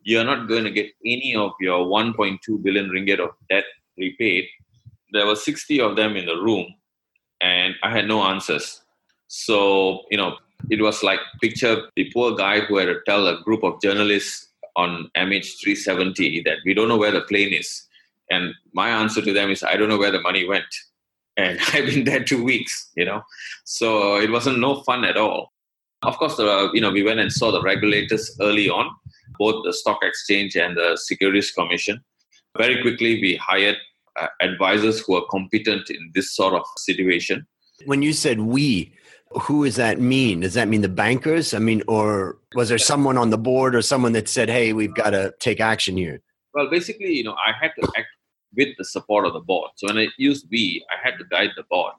you're 0.09 0.25
not 0.25 0.49
going 0.49 0.65
to 0.65 0.71
get 0.71 0.91
any 1.05 1.35
of 1.35 1.53
your 1.61 1.87
1.2 1.87 2.63
billion 2.63 2.89
ringgit 2.89 3.21
of 3.21 3.31
debt 3.51 3.65
repaid. 3.99 4.47
There 5.13 5.27
were 5.27 5.37
60 5.37 5.81
of 5.83 5.97
them 5.97 6.17
in 6.17 6.25
the 6.25 6.37
room, 6.37 6.67
and 7.43 7.75
I 7.83 7.91
had 7.91 8.09
no 8.09 8.23
answers. 8.23 8.81
So, 9.27 10.05
you 10.11 10.17
know, 10.17 10.39
it 10.71 10.81
was 10.81 11.03
like 11.03 11.21
picture 11.43 11.89
the 11.95 12.11
poor 12.13 12.35
guy 12.35 12.61
who 12.61 12.79
had 12.79 12.87
to 12.87 13.01
tell 13.07 13.27
a 13.27 13.43
group 13.43 13.63
of 13.63 13.83
journalists 13.83 14.49
on 14.77 15.11
MH370 15.17 16.45
that 16.45 16.59
we 16.65 16.73
don't 16.73 16.89
know 16.89 16.97
where 16.97 17.13
the 17.13 17.23
plane 17.23 17.53
is. 17.53 17.87
And 18.31 18.55
my 18.73 18.89
answer 18.89 19.21
to 19.21 19.33
them 19.33 19.51
is, 19.51 19.63
I 19.63 19.77
don't 19.77 19.91
know 19.91 19.99
where 19.99 20.11
the 20.11 20.21
money 20.21 20.49
went. 20.49 20.73
And 21.39 21.59
I've 21.73 21.87
been 21.87 22.05
there 22.05 22.23
two 22.23 22.45
weeks, 22.45 22.91
you 22.97 23.07
know. 23.07 23.23
So 23.65 24.17
it 24.21 24.31
wasn't 24.31 24.59
no 24.59 24.83
fun 24.83 25.05
at 25.05 25.17
all. 25.17 25.53
Of 26.03 26.19
course, 26.19 26.37
the, 26.37 26.71
you 26.75 26.81
know, 26.81 26.91
we 26.91 27.03
went 27.03 27.21
and 27.21 27.33
saw 27.33 27.51
the 27.51 27.63
regulators 27.63 28.37
early 28.41 28.69
on 28.69 28.91
both 29.39 29.65
the 29.65 29.73
stock 29.73 29.99
exchange 30.03 30.57
and 30.57 30.77
the 30.77 30.97
securities 30.97 31.51
commission. 31.53 32.01
Very 32.57 32.81
quickly, 32.83 33.21
we 33.21 33.37
hired 33.37 33.77
uh, 34.21 34.27
advisors 34.41 35.01
who 35.01 35.17
are 35.17 35.25
competent 35.31 35.91
in 35.91 36.11
this 36.15 36.35
sort 36.35 36.55
of 36.55 36.63
situation. 36.77 37.47
When 37.87 38.03
you 38.03 38.13
said 38.13 38.41
we, 38.41 38.93
who 39.43 39.65
does 39.65 39.77
that 39.77 40.01
mean? 40.01 40.41
Does 40.41 40.55
that 40.55 40.69
mean 40.69 40.81
the 40.81 40.89
bankers? 40.89 41.55
I 41.55 41.59
mean, 41.59 41.83
or 41.87 42.39
was 42.55 42.69
there 42.69 42.79
someone 42.79 43.17
on 43.17 43.31
the 43.31 43.39
board 43.39 43.75
or 43.75 43.83
someone 43.83 44.13
that 44.13 44.29
said, 44.29 44.49
hey, 44.49 44.73
we've 44.73 44.95
got 44.95 45.11
to 45.11 45.35
take 45.39 45.61
action 45.61 45.97
here? 45.97 46.21
Well, 46.55 46.69
basically, 46.71 47.13
you 47.13 47.25
know, 47.25 47.35
I 47.35 47.53
had 47.61 47.71
to 47.79 47.89
act 47.97 48.09
with 48.57 48.69
the 48.79 48.85
support 48.85 49.27
of 49.27 49.33
the 49.33 49.41
board. 49.41 49.71
So 49.77 49.87
when 49.89 49.99
I 49.99 50.09
used 50.19 50.47
we, 50.51 50.85
I 50.91 51.07
had 51.07 51.19
to 51.19 51.25
guide 51.25 51.51
the 51.57 51.65
board 51.71 51.93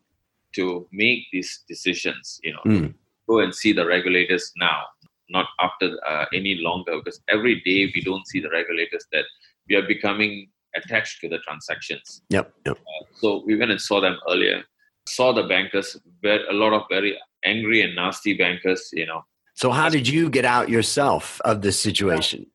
to 0.56 0.88
make 0.92 1.26
these 1.32 1.64
decisions, 1.68 2.40
you 2.44 2.54
know, 2.54 2.62
mm. 2.66 2.94
go 3.28 3.40
and 3.40 3.54
see 3.54 3.72
the 3.72 3.86
regulators 3.86 4.52
now 4.58 4.84
not 5.30 5.48
after 5.60 5.98
uh, 6.08 6.26
any 6.34 6.56
longer 6.56 6.98
because 6.98 7.22
every 7.30 7.62
day 7.62 7.92
we 7.94 8.02
don't 8.02 8.28
see 8.28 8.40
the 8.40 8.50
regulators 8.50 9.06
that 9.12 9.26
we 9.70 9.76
are 9.76 9.88
becoming 9.88 10.50
attached 10.76 11.22
to 11.22 11.30
the 11.30 11.38
transactions. 11.40 12.22
Yep. 12.30 12.54
yep. 12.66 12.78
Uh, 12.78 13.06
so 13.16 13.44
we 13.46 13.56
went 13.56 13.72
and 13.72 13.82
saw 13.82 14.02
them 14.02 14.18
earlier, 14.30 14.64
saw 15.08 15.32
the 15.34 15.44
bankers, 15.44 15.98
a 16.26 16.54
lot 16.54 16.74
of 16.74 16.84
very 16.90 17.18
angry 17.46 17.82
and 17.82 17.96
nasty 17.96 18.34
bankers, 18.34 18.90
you 18.94 19.06
know. 19.06 19.24
So 19.54 19.72
how 19.72 19.90
did 19.90 20.08
you 20.08 20.30
get 20.30 20.46
out 20.46 20.70
yourself 20.70 21.42
of 21.44 21.62
this 21.62 21.80
situation? 21.80 22.46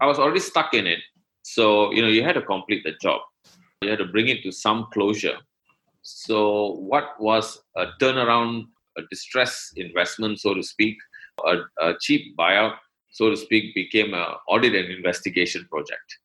I 0.00 0.06
was 0.06 0.18
already 0.18 0.40
stuck 0.40 0.74
in 0.74 0.86
it. 0.86 1.00
So, 1.48 1.92
you 1.92 2.02
know, 2.02 2.08
you 2.08 2.24
had 2.24 2.34
to 2.34 2.42
complete 2.42 2.82
the 2.82 2.94
job. 3.00 3.20
You 3.80 3.90
had 3.90 4.00
to 4.00 4.06
bring 4.06 4.26
it 4.26 4.42
to 4.42 4.50
some 4.50 4.88
closure. 4.92 5.38
So 6.02 6.72
what 6.72 7.10
was 7.20 7.62
a 7.76 7.86
turnaround, 8.00 8.64
a 8.98 9.02
distress 9.10 9.72
investment, 9.76 10.40
so 10.40 10.54
to 10.54 10.62
speak, 10.64 10.96
a, 11.46 11.58
a 11.80 11.94
cheap 12.00 12.36
buyout, 12.36 12.74
so 13.12 13.30
to 13.30 13.36
speak, 13.36 13.76
became 13.76 14.12
an 14.12 14.26
audit 14.48 14.74
and 14.74 14.92
investigation 14.92 15.64
project. 15.70 16.18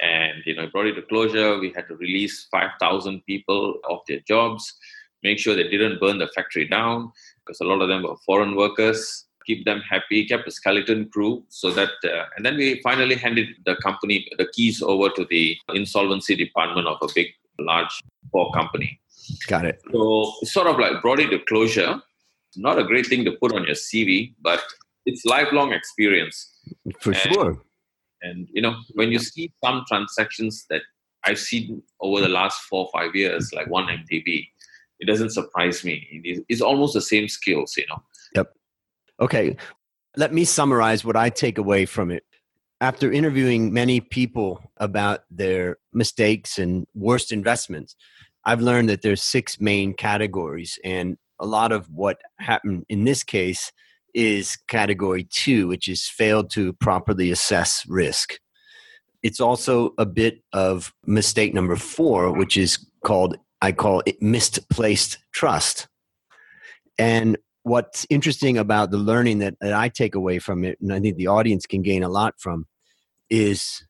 And 0.00 0.42
you 0.44 0.56
know, 0.56 0.64
it 0.64 0.72
brought 0.72 0.86
it 0.86 0.94
to 0.94 1.02
closure. 1.02 1.60
We 1.60 1.72
had 1.76 1.86
to 1.86 1.94
release 1.94 2.48
5,000 2.50 3.24
people 3.26 3.76
off 3.88 4.00
their 4.08 4.20
jobs, 4.26 4.74
make 5.22 5.38
sure 5.38 5.54
they 5.54 5.68
didn't 5.68 6.00
burn 6.00 6.18
the 6.18 6.26
factory 6.34 6.66
down 6.66 7.12
because 7.46 7.60
a 7.60 7.64
lot 7.64 7.82
of 7.82 7.88
them 7.88 8.02
were 8.02 8.16
foreign 8.26 8.56
workers. 8.56 9.26
Keep 9.50 9.64
them 9.64 9.80
happy, 9.92 10.18
kept 10.32 10.48
a 10.48 10.50
skeleton 10.50 11.08
crew, 11.14 11.32
so 11.48 11.70
that, 11.78 11.90
uh, 12.04 12.24
and 12.36 12.46
then 12.46 12.56
we 12.56 12.80
finally 12.82 13.16
handed 13.16 13.48
the 13.66 13.76
company 13.86 14.16
the 14.38 14.46
keys 14.54 14.82
over 14.92 15.08
to 15.16 15.26
the 15.30 15.56
insolvency 15.74 16.36
department 16.44 16.86
of 16.86 16.98
a 17.02 17.08
big, 17.14 17.28
large 17.58 17.94
poor 18.32 18.50
company. 18.52 18.90
Got 19.48 19.64
it. 19.70 19.80
So 19.90 20.32
it's 20.42 20.52
sort 20.52 20.68
of 20.72 20.78
like 20.78 21.02
brought 21.02 21.20
it 21.20 21.30
to 21.30 21.40
closure 21.52 22.00
not 22.56 22.78
a 22.78 22.84
great 22.84 23.06
thing 23.06 23.24
to 23.24 23.32
put 23.32 23.52
on 23.52 23.64
your 23.64 23.74
CV, 23.74 24.34
but 24.40 24.62
it's 25.06 25.24
lifelong 25.24 25.72
experience. 25.72 26.58
For 27.00 27.12
and, 27.12 27.18
sure. 27.18 27.62
And 28.22 28.48
you 28.52 28.62
know, 28.62 28.76
when 28.94 29.12
you 29.12 29.18
see 29.18 29.52
some 29.64 29.84
transactions 29.88 30.66
that 30.70 30.82
I've 31.24 31.38
seen 31.38 31.82
over 32.00 32.20
the 32.20 32.28
last 32.28 32.62
four 32.62 32.86
or 32.86 32.90
five 32.92 33.14
years, 33.14 33.52
like 33.52 33.68
1MDB, 33.68 34.48
it 35.00 35.06
doesn't 35.06 35.30
surprise 35.30 35.84
me. 35.84 36.44
It's 36.48 36.60
almost 36.60 36.94
the 36.94 37.00
same 37.00 37.28
skills, 37.28 37.76
you 37.76 37.86
know. 37.88 38.02
Okay. 39.20 39.56
Let 40.16 40.32
me 40.32 40.44
summarize 40.44 41.04
what 41.04 41.16
I 41.16 41.30
take 41.30 41.58
away 41.58 41.86
from 41.86 42.10
it. 42.10 42.24
After 42.80 43.12
interviewing 43.12 43.72
many 43.72 44.00
people 44.00 44.62
about 44.78 45.20
their 45.30 45.76
mistakes 45.92 46.58
and 46.58 46.86
worst 46.94 47.30
investments, 47.30 47.94
I've 48.44 48.62
learned 48.62 48.88
that 48.88 49.02
there's 49.02 49.22
six 49.22 49.60
main 49.60 49.92
categories 49.92 50.78
and 50.82 51.18
a 51.38 51.46
lot 51.46 51.72
of 51.72 51.88
what 51.90 52.20
happened 52.38 52.86
in 52.88 53.04
this 53.04 53.22
case 53.22 53.72
is 54.14 54.56
category 54.68 55.24
two, 55.24 55.68
which 55.68 55.88
is 55.88 56.08
failed 56.08 56.50
to 56.50 56.72
properly 56.74 57.30
assess 57.30 57.84
risk. 57.86 58.38
It's 59.22 59.40
also 59.40 59.92
a 59.98 60.06
bit 60.06 60.42
of 60.52 60.92
mistake 61.06 61.54
number 61.54 61.76
four, 61.76 62.32
which 62.32 62.56
is 62.56 62.86
called, 63.04 63.36
I 63.60 63.72
call 63.72 64.02
it 64.06 64.20
misplaced 64.22 65.18
trust. 65.32 65.86
And 66.98 67.36
what's 67.62 68.06
interesting 68.10 68.58
about 68.58 68.90
the 68.90 68.98
learning 68.98 69.38
that, 69.40 69.54
that 69.60 69.72
I 69.72 69.88
take 69.88 70.14
away 70.14 70.38
from 70.38 70.64
it, 70.64 70.78
and 70.80 70.92
I 70.92 71.00
think 71.00 71.16
the 71.16 71.26
audience 71.26 71.66
can 71.66 71.82
gain 71.82 72.02
a 72.02 72.08
lot 72.08 72.34
from, 72.38 72.66
is 73.28 73.82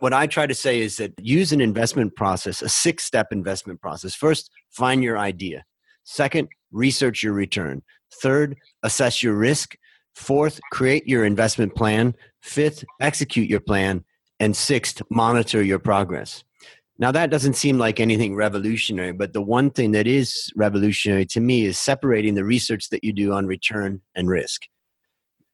what 0.00 0.12
I 0.12 0.26
try 0.26 0.46
to 0.46 0.54
say 0.54 0.80
is 0.80 0.96
that 0.96 1.12
use 1.18 1.52
an 1.52 1.60
investment 1.60 2.16
process, 2.16 2.62
a 2.62 2.68
six 2.68 3.04
step 3.04 3.28
investment 3.32 3.80
process. 3.80 4.14
First, 4.14 4.50
find 4.70 5.02
your 5.02 5.18
idea. 5.18 5.64
Second, 6.04 6.48
research 6.72 7.22
your 7.22 7.32
return. 7.32 7.82
Third, 8.20 8.56
assess 8.82 9.22
your 9.22 9.34
risk. 9.34 9.76
Fourth, 10.14 10.60
create 10.70 11.06
your 11.08 11.24
investment 11.24 11.74
plan. 11.74 12.14
Fifth, 12.42 12.84
execute 13.00 13.48
your 13.48 13.60
plan. 13.60 14.04
And 14.40 14.56
sixth, 14.56 15.00
monitor 15.10 15.62
your 15.62 15.78
progress. 15.78 16.44
Now, 16.96 17.10
that 17.10 17.30
doesn't 17.30 17.54
seem 17.54 17.76
like 17.76 17.98
anything 17.98 18.36
revolutionary, 18.36 19.12
but 19.12 19.32
the 19.32 19.42
one 19.42 19.70
thing 19.70 19.90
that 19.92 20.06
is 20.06 20.52
revolutionary 20.54 21.26
to 21.26 21.40
me 21.40 21.64
is 21.64 21.76
separating 21.76 22.34
the 22.34 22.44
research 22.44 22.90
that 22.90 23.02
you 23.02 23.12
do 23.12 23.32
on 23.32 23.46
return 23.46 24.00
and 24.14 24.28
risk. 24.28 24.62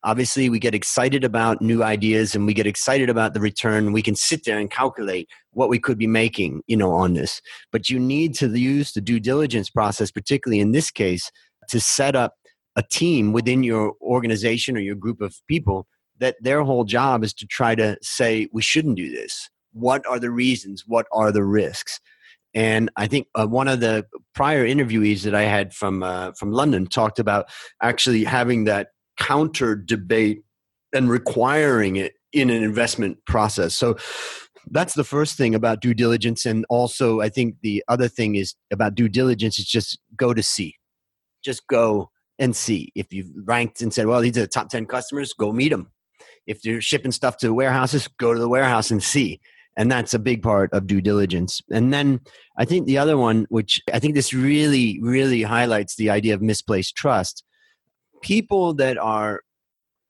obviously 0.03 0.49
we 0.49 0.59
get 0.59 0.75
excited 0.75 1.25
about 1.25 1.61
new 1.61 1.83
ideas 1.83 2.35
and 2.35 2.47
we 2.47 2.55
get 2.55 2.67
excited 2.67 3.11
about 3.11 3.35
the 3.35 3.41
return. 3.41 3.93
We 3.93 4.03
can 4.03 4.17
sit 4.17 4.45
there 4.45 4.59
and 4.59 4.71
calculate 4.71 5.29
what 5.53 5.69
we 5.69 5.79
could 5.79 5.99
be 5.99 6.07
making 6.07 6.63
you 6.67 6.77
know 6.77 6.93
on 6.93 7.15
this. 7.15 7.41
But 7.73 7.91
you 7.91 7.99
need 7.99 8.35
to 8.37 8.49
use 8.49 8.93
the 8.93 9.01
due 9.01 9.21
diligence 9.21 9.71
process 9.71 10.11
particularly 10.11 10.61
in 10.61 10.73
this 10.73 10.91
case 10.91 11.31
to 11.69 11.81
set 11.81 12.17
up 12.17 12.35
a 12.77 12.83
team 12.83 13.33
within 13.33 13.63
your 13.63 13.95
organization 14.01 14.77
or 14.77 14.81
your 14.81 14.95
group 14.95 15.21
of 15.21 15.37
people 15.49 15.87
that 16.19 16.37
their 16.41 16.63
whole 16.63 16.85
job 16.85 17.25
is 17.25 17.35
to 17.35 17.47
try 17.47 17.75
to 17.75 17.97
say 18.03 18.49
we 18.53 18.63
shouldn't 18.63 18.97
do 18.97 19.11
this 19.11 19.51
what 19.73 20.07
are 20.07 20.19
the 20.19 20.31
reasons 20.31 20.85
what 20.87 21.07
are 21.12 21.33
the 21.33 21.45
risks 21.45 22.00
and 22.55 22.91
I 22.97 23.07
think 23.07 23.29
uh, 23.35 23.47
one 23.47 23.69
of 23.69 23.81
the 23.81 24.07
prior 24.35 24.67
interviewees 24.67 25.23
that 25.23 25.35
I 25.35 25.43
had 25.43 25.73
from 25.73 26.03
uh, 26.03 26.33
from 26.33 26.50
London 26.53 26.87
talked 26.87 27.19
about 27.19 27.49
actually 27.81 28.25
having 28.25 28.65
that 28.65 28.89
counter 29.19 29.77
debate 29.77 30.43
and 30.93 31.09
requiring 31.09 31.97
it 31.97 32.15
in 32.33 32.50
an 32.50 32.62
investment 32.62 33.19
process. 33.25 33.75
So 33.75 33.97
that's 34.71 34.95
the 34.95 35.05
first 35.05 35.37
thing 35.37 35.55
about 35.55 35.81
due 35.81 35.95
diligence. 35.95 36.47
And 36.47 36.65
also, 36.69 37.21
I 37.21 37.29
think 37.29 37.57
the 37.62 37.85
other 37.89 38.09
thing 38.09 38.35
is 38.35 38.55
about 38.73 38.95
due 38.95 39.09
diligence 39.09 39.59
is 39.59 39.67
just 39.67 39.99
go 40.17 40.35
to 40.35 40.43
see. 40.43 40.77
Just 41.45 41.67
go 41.69 42.11
and 42.39 42.55
see. 42.55 42.93
If 42.95 43.12
you've 43.12 43.31
ranked 43.45 43.81
and 43.81 43.93
said, 43.93 44.07
well, 44.07 44.21
these 44.21 44.37
are 44.37 44.43
the 44.43 44.47
top 44.49 44.69
10 44.69 44.87
customers, 44.87 45.33
go 45.33 45.53
meet 45.53 45.71
them. 45.71 45.91
If 46.47 46.65
you're 46.65 46.81
shipping 46.81 47.12
stuff 47.12 47.37
to 47.39 47.55
warehouses, 47.55 48.09
go 48.19 48.35
to 48.35 48.41
the 48.41 48.49
warehouse 48.49 48.91
and 48.91 49.03
see. 49.03 49.41
And 49.81 49.91
that's 49.91 50.13
a 50.13 50.19
big 50.19 50.43
part 50.43 50.71
of 50.75 50.87
due 50.87 51.01
diligence. 51.01 51.63
And 51.71 51.91
then 51.91 52.21
I 52.59 52.67
think 52.67 52.87
the 52.87 52.99
other 52.99 53.17
one, 53.17 53.47
which 53.49 53.81
I 53.95 53.99
think 53.99 54.15
this 54.15 54.35
really, 54.35 54.99
really 55.01 55.43
highlights 55.43 55.97
the 55.97 56.11
idea 56.11 56.35
of 56.35 56.43
misplaced 56.43 56.97
trust, 56.97 57.45
people 58.21 58.75
that 58.75 58.99
are 58.99 59.41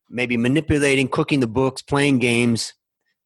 maybe 0.09 0.37
manipulating, 0.37 1.07
cooking 1.07 1.39
the 1.39 1.47
books, 1.47 1.83
playing 1.83 2.19
games, 2.19 2.75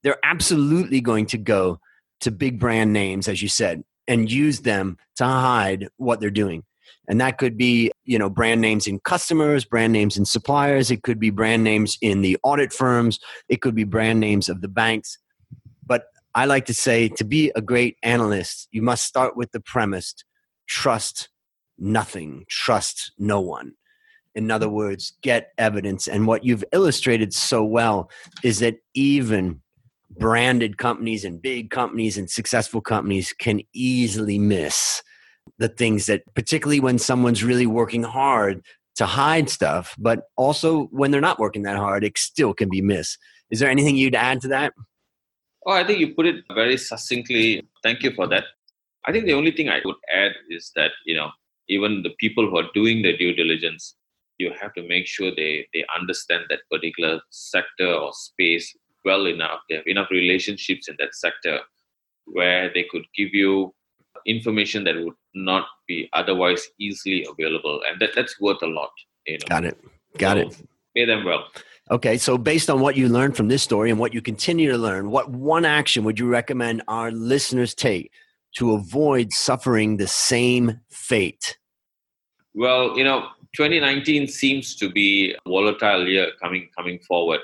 they're 0.03 0.19
absolutely 0.23 1.01
going 1.01 1.25
to 1.25 1.39
go 1.39 1.81
to 2.21 2.31
big 2.31 2.61
brand 2.61 2.93
names, 2.93 3.27
as 3.27 3.41
you 3.41 3.49
said, 3.49 3.83
and 4.07 4.31
use 4.31 4.61
them 4.61 4.99
to 5.17 5.25
hide 5.25 5.89
what 5.97 6.21
they're 6.21 6.29
doing. 6.29 6.63
And 7.09 7.23
that 7.23 7.39
could 7.39 7.57
be, 7.57 7.91
you 8.05 8.19
know, 8.19 8.29
brand 8.29 8.61
names 8.61 8.87
in 8.87 9.01
customers, 9.01 9.65
brand 9.65 9.95
names 9.95 10.19
in 10.19 10.27
suppliers. 10.27 10.91
It 10.91 11.05
could 11.05 11.19
be 11.19 11.31
brand 11.31 11.65
names 11.65 11.97
in 12.03 12.21
the 12.21 12.37
audit 12.43 12.75
firms. 12.75 13.19
It 13.49 13.63
could 13.63 13.75
be 13.75 13.85
brand 13.85 14.21
names 14.21 14.51
of 14.51 14.61
the 14.61 14.69
banks. 14.69 15.17
But 15.87 16.05
I 16.35 16.47
like 16.47 16.67
to 16.67 16.75
say 16.75 17.09
to 17.09 17.25
be 17.25 17.53
a 17.55 17.63
great 17.63 17.97
analyst, 18.03 18.69
you 18.73 18.83
must 18.83 19.05
start 19.05 19.37
with 19.37 19.53
the 19.53 19.61
premise 19.61 20.15
trust 20.67 21.29
nothing, 21.79 22.45
trust 22.49 23.13
no 23.19 23.41
one. 23.41 23.73
In 24.35 24.51
other 24.51 24.69
words, 24.69 25.17
get 25.23 25.53
evidence. 25.59 26.09
And 26.09 26.27
what 26.27 26.45
you've 26.45 26.65
illustrated 26.73 27.33
so 27.33 27.63
well 27.63 28.11
is 28.43 28.59
that 28.61 28.77
even 28.95 29.61
branded 30.11 30.79
companies 30.79 31.25
and 31.25 31.41
big 31.41 31.71
companies 31.71 32.19
and 32.19 32.29
successful 32.29 32.81
companies 32.81 33.33
can 33.33 33.61
easily 33.73 34.39
miss 34.39 35.03
the 35.59 35.69
things 35.69 36.07
that, 36.07 36.23
particularly 36.35 36.81
when 36.81 36.99
someone's 36.99 37.45
really 37.45 37.67
working 37.67 38.03
hard 38.03 38.65
to 38.97 39.07
hide 39.07 39.51
stuff, 39.51 39.95
but 39.99 40.23
also 40.37 40.85
when 40.87 41.11
they're 41.11 41.21
not 41.21 41.39
working 41.39 41.63
that 41.63 41.77
hard, 41.77 42.05
it 42.05 42.17
still 42.17 42.55
can 42.55 42.69
be 42.69 42.81
missed. 42.81 43.19
Is 43.51 43.61
there 43.61 43.71
anything 43.71 43.97
you'd 43.97 44.15
add 44.15 44.41
to 44.43 44.49
that? 44.49 44.73
Oh, 45.67 45.73
I 45.73 45.85
think 45.85 45.99
you 45.99 46.15
put 46.15 46.27
it 46.27 46.45
very 46.55 46.77
succinctly. 46.77 47.67
Thank 47.83 48.03
you 48.03 48.13
for 48.13 48.27
that. 48.29 48.45
I 49.07 49.13
think 49.13 49.27
the 49.27 49.33
only 49.35 49.51
thing 49.51 49.69
I 49.69 49.81
would 49.85 49.97
add 50.13 50.33
is 50.51 50.73
that, 50.77 50.93
you 51.05 51.17
know, 51.17 51.31
even 51.69 52.03
the 52.03 52.15
people 52.19 52.49
who 52.49 52.59
are 52.59 52.71
doing 52.75 53.03
the 53.03 53.17
due 53.17 53.35
diligence 53.35 53.97
you 54.39 54.53
have 54.61 54.75
to 54.75 54.87
make 54.87 55.07
sure 55.07 55.31
they 55.35 55.67
they 55.73 55.85
understand 55.97 56.45
that 56.49 56.61
particular 56.71 57.21
sector 57.31 57.87
or 57.87 58.13
space 58.13 58.77
well 59.05 59.27
enough. 59.27 59.61
They 59.69 59.77
have 59.77 59.87
enough 59.87 60.11
relationships 60.11 60.89
in 60.89 60.97
that 60.99 61.15
sector 61.15 61.61
where 62.25 62.73
they 62.73 62.85
could 62.91 63.05
give 63.15 63.35
you 63.35 63.75
information 64.27 64.85
that 64.85 64.97
would 64.97 65.15
not 65.35 65.67
be 65.87 66.09
otherwise 66.15 66.67
easily 66.79 67.27
available. 67.31 67.83
And 67.87 68.01
that 68.01 68.11
that's 68.15 68.41
worth 68.41 68.63
a 68.63 68.67
lot 68.67 68.91
you 69.27 69.39
know. 69.39 69.47
Got 69.49 69.65
it. 69.65 69.79
Got 70.19 70.37
so 70.37 70.43
it 70.43 70.69
pay 70.97 71.05
them 71.05 71.25
well 71.25 71.47
okay 71.91 72.17
so 72.17 72.39
based 72.39 72.71
on 72.71 72.81
what 72.81 72.97
you 72.97 73.09
learned 73.09 73.37
from 73.37 73.49
this 73.49 73.63
story 73.63 73.91
and 73.91 73.99
what 73.99 74.15
you 74.15 74.23
continue 74.23 74.71
to 74.71 74.79
learn 74.79 75.11
what 75.11 75.31
one 75.31 75.65
action 75.65 76.05
would 76.05 76.19
you 76.19 76.27
recommend 76.27 76.83
our 76.89 77.11
listeners 77.11 77.75
take 77.75 78.11
to 78.55 78.73
avoid 78.75 79.33
suffering 79.33 79.97
the 79.97 80.07
same 80.07 80.81
fate 80.91 81.59
well 82.55 82.97
you 82.97 83.05
know 83.05 83.29
2019 83.55 84.27
seems 84.27 84.75
to 84.75 84.91
be 84.91 85.33
a 85.33 85.49
volatile 85.49 86.09
year 86.09 86.33
coming 86.43 86.69
coming 86.77 86.99
forward, 86.99 87.41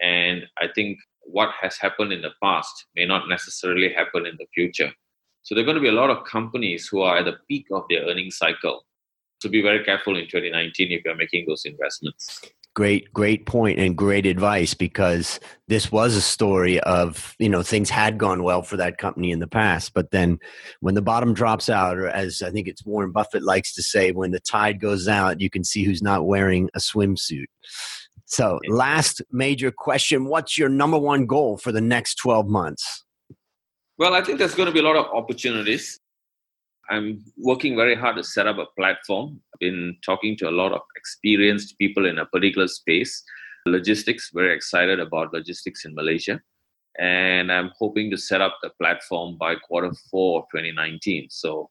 and 0.00 0.46
I 0.58 0.68
think 0.74 0.98
what 1.22 1.50
has 1.60 1.78
happened 1.78 2.12
in 2.12 2.20
the 2.20 2.32
past 2.42 2.86
may 2.94 3.06
not 3.06 3.28
necessarily 3.28 3.92
happen 3.92 4.26
in 4.26 4.36
the 4.38 4.46
future. 4.54 4.92
So 5.42 5.54
there 5.54 5.62
are 5.62 5.64
going 5.64 5.76
to 5.76 5.82
be 5.82 5.88
a 5.88 5.92
lot 5.92 6.10
of 6.10 6.24
companies 6.24 6.88
who 6.88 7.00
are 7.00 7.18
at 7.18 7.24
the 7.24 7.38
peak 7.48 7.66
of 7.72 7.84
their 7.88 8.02
earning 8.04 8.30
cycle. 8.30 8.84
So 9.40 9.48
be 9.48 9.62
very 9.62 9.82
careful 9.82 10.18
in 10.18 10.24
2019 10.24 10.92
if 10.92 11.04
you're 11.04 11.16
making 11.16 11.46
those 11.48 11.64
investments 11.64 12.42
great 12.74 13.12
great 13.12 13.46
point 13.46 13.78
and 13.78 13.96
great 13.96 14.26
advice 14.26 14.74
because 14.74 15.40
this 15.66 15.90
was 15.90 16.14
a 16.14 16.20
story 16.20 16.78
of 16.80 17.34
you 17.38 17.48
know 17.48 17.62
things 17.62 17.90
had 17.90 18.16
gone 18.16 18.44
well 18.44 18.62
for 18.62 18.76
that 18.76 18.96
company 18.96 19.32
in 19.32 19.40
the 19.40 19.46
past 19.46 19.92
but 19.92 20.12
then 20.12 20.38
when 20.78 20.94
the 20.94 21.02
bottom 21.02 21.34
drops 21.34 21.68
out 21.68 21.98
or 21.98 22.08
as 22.08 22.42
i 22.42 22.50
think 22.50 22.68
it's 22.68 22.84
warren 22.86 23.10
buffett 23.10 23.42
likes 23.42 23.74
to 23.74 23.82
say 23.82 24.12
when 24.12 24.30
the 24.30 24.40
tide 24.40 24.80
goes 24.80 25.08
out 25.08 25.40
you 25.40 25.50
can 25.50 25.64
see 25.64 25.82
who's 25.82 26.02
not 26.02 26.26
wearing 26.26 26.68
a 26.74 26.78
swimsuit. 26.78 27.46
So 28.26 28.60
last 28.68 29.20
major 29.32 29.72
question 29.72 30.26
what's 30.26 30.56
your 30.56 30.68
number 30.68 30.98
one 30.98 31.26
goal 31.26 31.56
for 31.56 31.72
the 31.72 31.80
next 31.80 32.16
12 32.16 32.46
months? 32.46 33.04
Well 33.98 34.14
i 34.14 34.22
think 34.22 34.38
there's 34.38 34.54
going 34.54 34.68
to 34.68 34.72
be 34.72 34.80
a 34.80 34.84
lot 34.84 34.96
of 34.96 35.06
opportunities 35.06 35.98
I'm 36.90 37.24
working 37.38 37.76
very 37.76 37.94
hard 37.94 38.16
to 38.16 38.24
set 38.24 38.48
up 38.48 38.58
a 38.58 38.66
platform. 38.76 39.40
I've 39.54 39.60
been 39.60 39.96
talking 40.04 40.36
to 40.38 40.48
a 40.48 40.50
lot 40.50 40.72
of 40.72 40.80
experienced 40.96 41.78
people 41.78 42.04
in 42.04 42.18
a 42.18 42.26
particular 42.26 42.66
space. 42.66 43.22
Logistics, 43.64 44.30
very 44.34 44.52
excited 44.52 44.98
about 44.98 45.32
logistics 45.32 45.84
in 45.84 45.94
Malaysia. 45.94 46.40
And 46.98 47.52
I'm 47.52 47.70
hoping 47.78 48.10
to 48.10 48.18
set 48.18 48.40
up 48.40 48.58
the 48.60 48.70
platform 48.80 49.38
by 49.38 49.54
quarter 49.54 49.92
four 50.10 50.40
of 50.40 50.46
2019. 50.50 51.28
So 51.30 51.70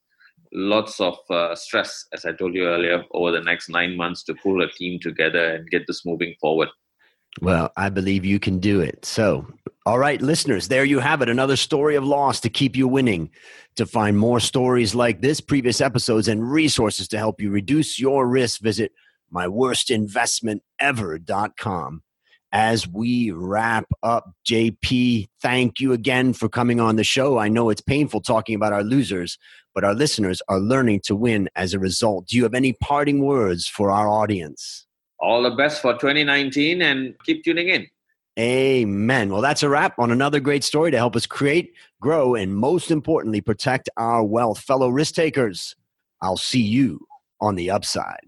lots 0.53 1.01
of 1.01 1.17
uh, 1.29 1.53
stress, 1.53 2.05
as 2.13 2.25
I 2.25 2.32
told 2.32 2.55
you 2.55 2.67
earlier, 2.67 3.03
over 3.12 3.32
the 3.32 3.41
next 3.41 3.67
nine 3.67 3.97
months 3.97 4.23
to 4.23 4.36
pull 4.36 4.62
a 4.62 4.71
team 4.71 5.01
together 5.01 5.55
and 5.55 5.69
get 5.69 5.86
this 5.86 6.05
moving 6.05 6.34
forward. 6.39 6.69
Well, 7.41 7.71
I 7.78 7.89
believe 7.89 8.25
you 8.25 8.39
can 8.39 8.60
do 8.60 8.82
it. 8.82 9.06
So, 9.06 9.47
all 9.86 9.97
right, 9.97 10.21
listeners, 10.21 10.67
there 10.67 10.84
you 10.84 10.99
have 10.99 11.21
it. 11.21 11.30
Another 11.30 11.56
story 11.56 11.95
of 11.95 12.04
loss 12.04 12.41
to 12.41 12.49
keep 12.49 12.75
you 12.75 12.88
winning. 12.88 13.30
To 13.75 13.86
find 13.86 14.17
more 14.17 14.41
stories 14.41 14.93
like 14.93 15.21
this, 15.21 15.39
previous 15.39 15.80
episodes, 15.80 16.28
and 16.28 16.52
resources 16.52 17.08
to 17.10 17.17
help 17.17 17.39
you 17.39 17.49
reduce 17.49 17.97
your 17.97 18.28
risk, 18.28 18.60
visit 18.60 18.91
myworstinvestmentever.com. 19.34 22.04
As 22.52 22.88
we 22.88 23.32
wrap 23.32 23.86
up, 24.02 24.32
JB, 24.45 25.30
thank 25.41 25.80
you 25.80 25.93
again 25.93 26.34
for 26.34 26.49
coming 26.49 26.80
on 26.80 26.95
the 26.95 27.04
show. 27.04 27.38
I 27.38 27.47
know 27.47 27.69
it's 27.69 27.80
painful 27.80 28.21
talking 28.21 28.56
about 28.56 28.73
our 28.73 28.84
losers, 28.84 29.38
but 29.73 29.84
our 29.84 29.93
listeners 29.93 30.41
are 30.49 30.60
learning 30.60 31.02
to 31.06 31.15
win 31.15 31.47
as 31.56 31.73
a 31.73 31.80
result. 31.80 32.28
Do 32.28 32.38
you 32.38 32.43
have 32.43 32.56
any 32.56 32.73
parting 32.73 33.23
words 33.23 33.67
for 33.67 33.91
our 33.91 34.10
audience? 34.10 34.88
All 35.19 35.43
the 35.43 35.51
best 35.51 35.82
for 35.82 35.93
2019 35.93 36.82
and 36.82 37.15
keep 37.25 37.43
tuning 37.43 37.69
in. 37.69 37.88
Amen. 38.39 39.29
Well, 39.29 39.41
that's 39.41 39.63
a 39.63 39.69
wrap 39.69 39.99
on 39.99 40.12
another 40.12 40.39
great 40.39 40.63
story 40.63 40.91
to 40.91 40.97
help 40.97 41.15
us 41.15 41.25
create, 41.25 41.73
grow, 41.99 42.36
and 42.36 42.55
most 42.55 42.89
importantly, 42.89 43.41
protect 43.41 43.89
our 43.97 44.23
wealth. 44.23 44.60
Fellow 44.60 44.89
risk 44.89 45.15
takers, 45.15 45.75
I'll 46.21 46.38
see 46.38 46.62
you 46.62 47.05
on 47.41 47.55
the 47.55 47.69
upside. 47.69 48.25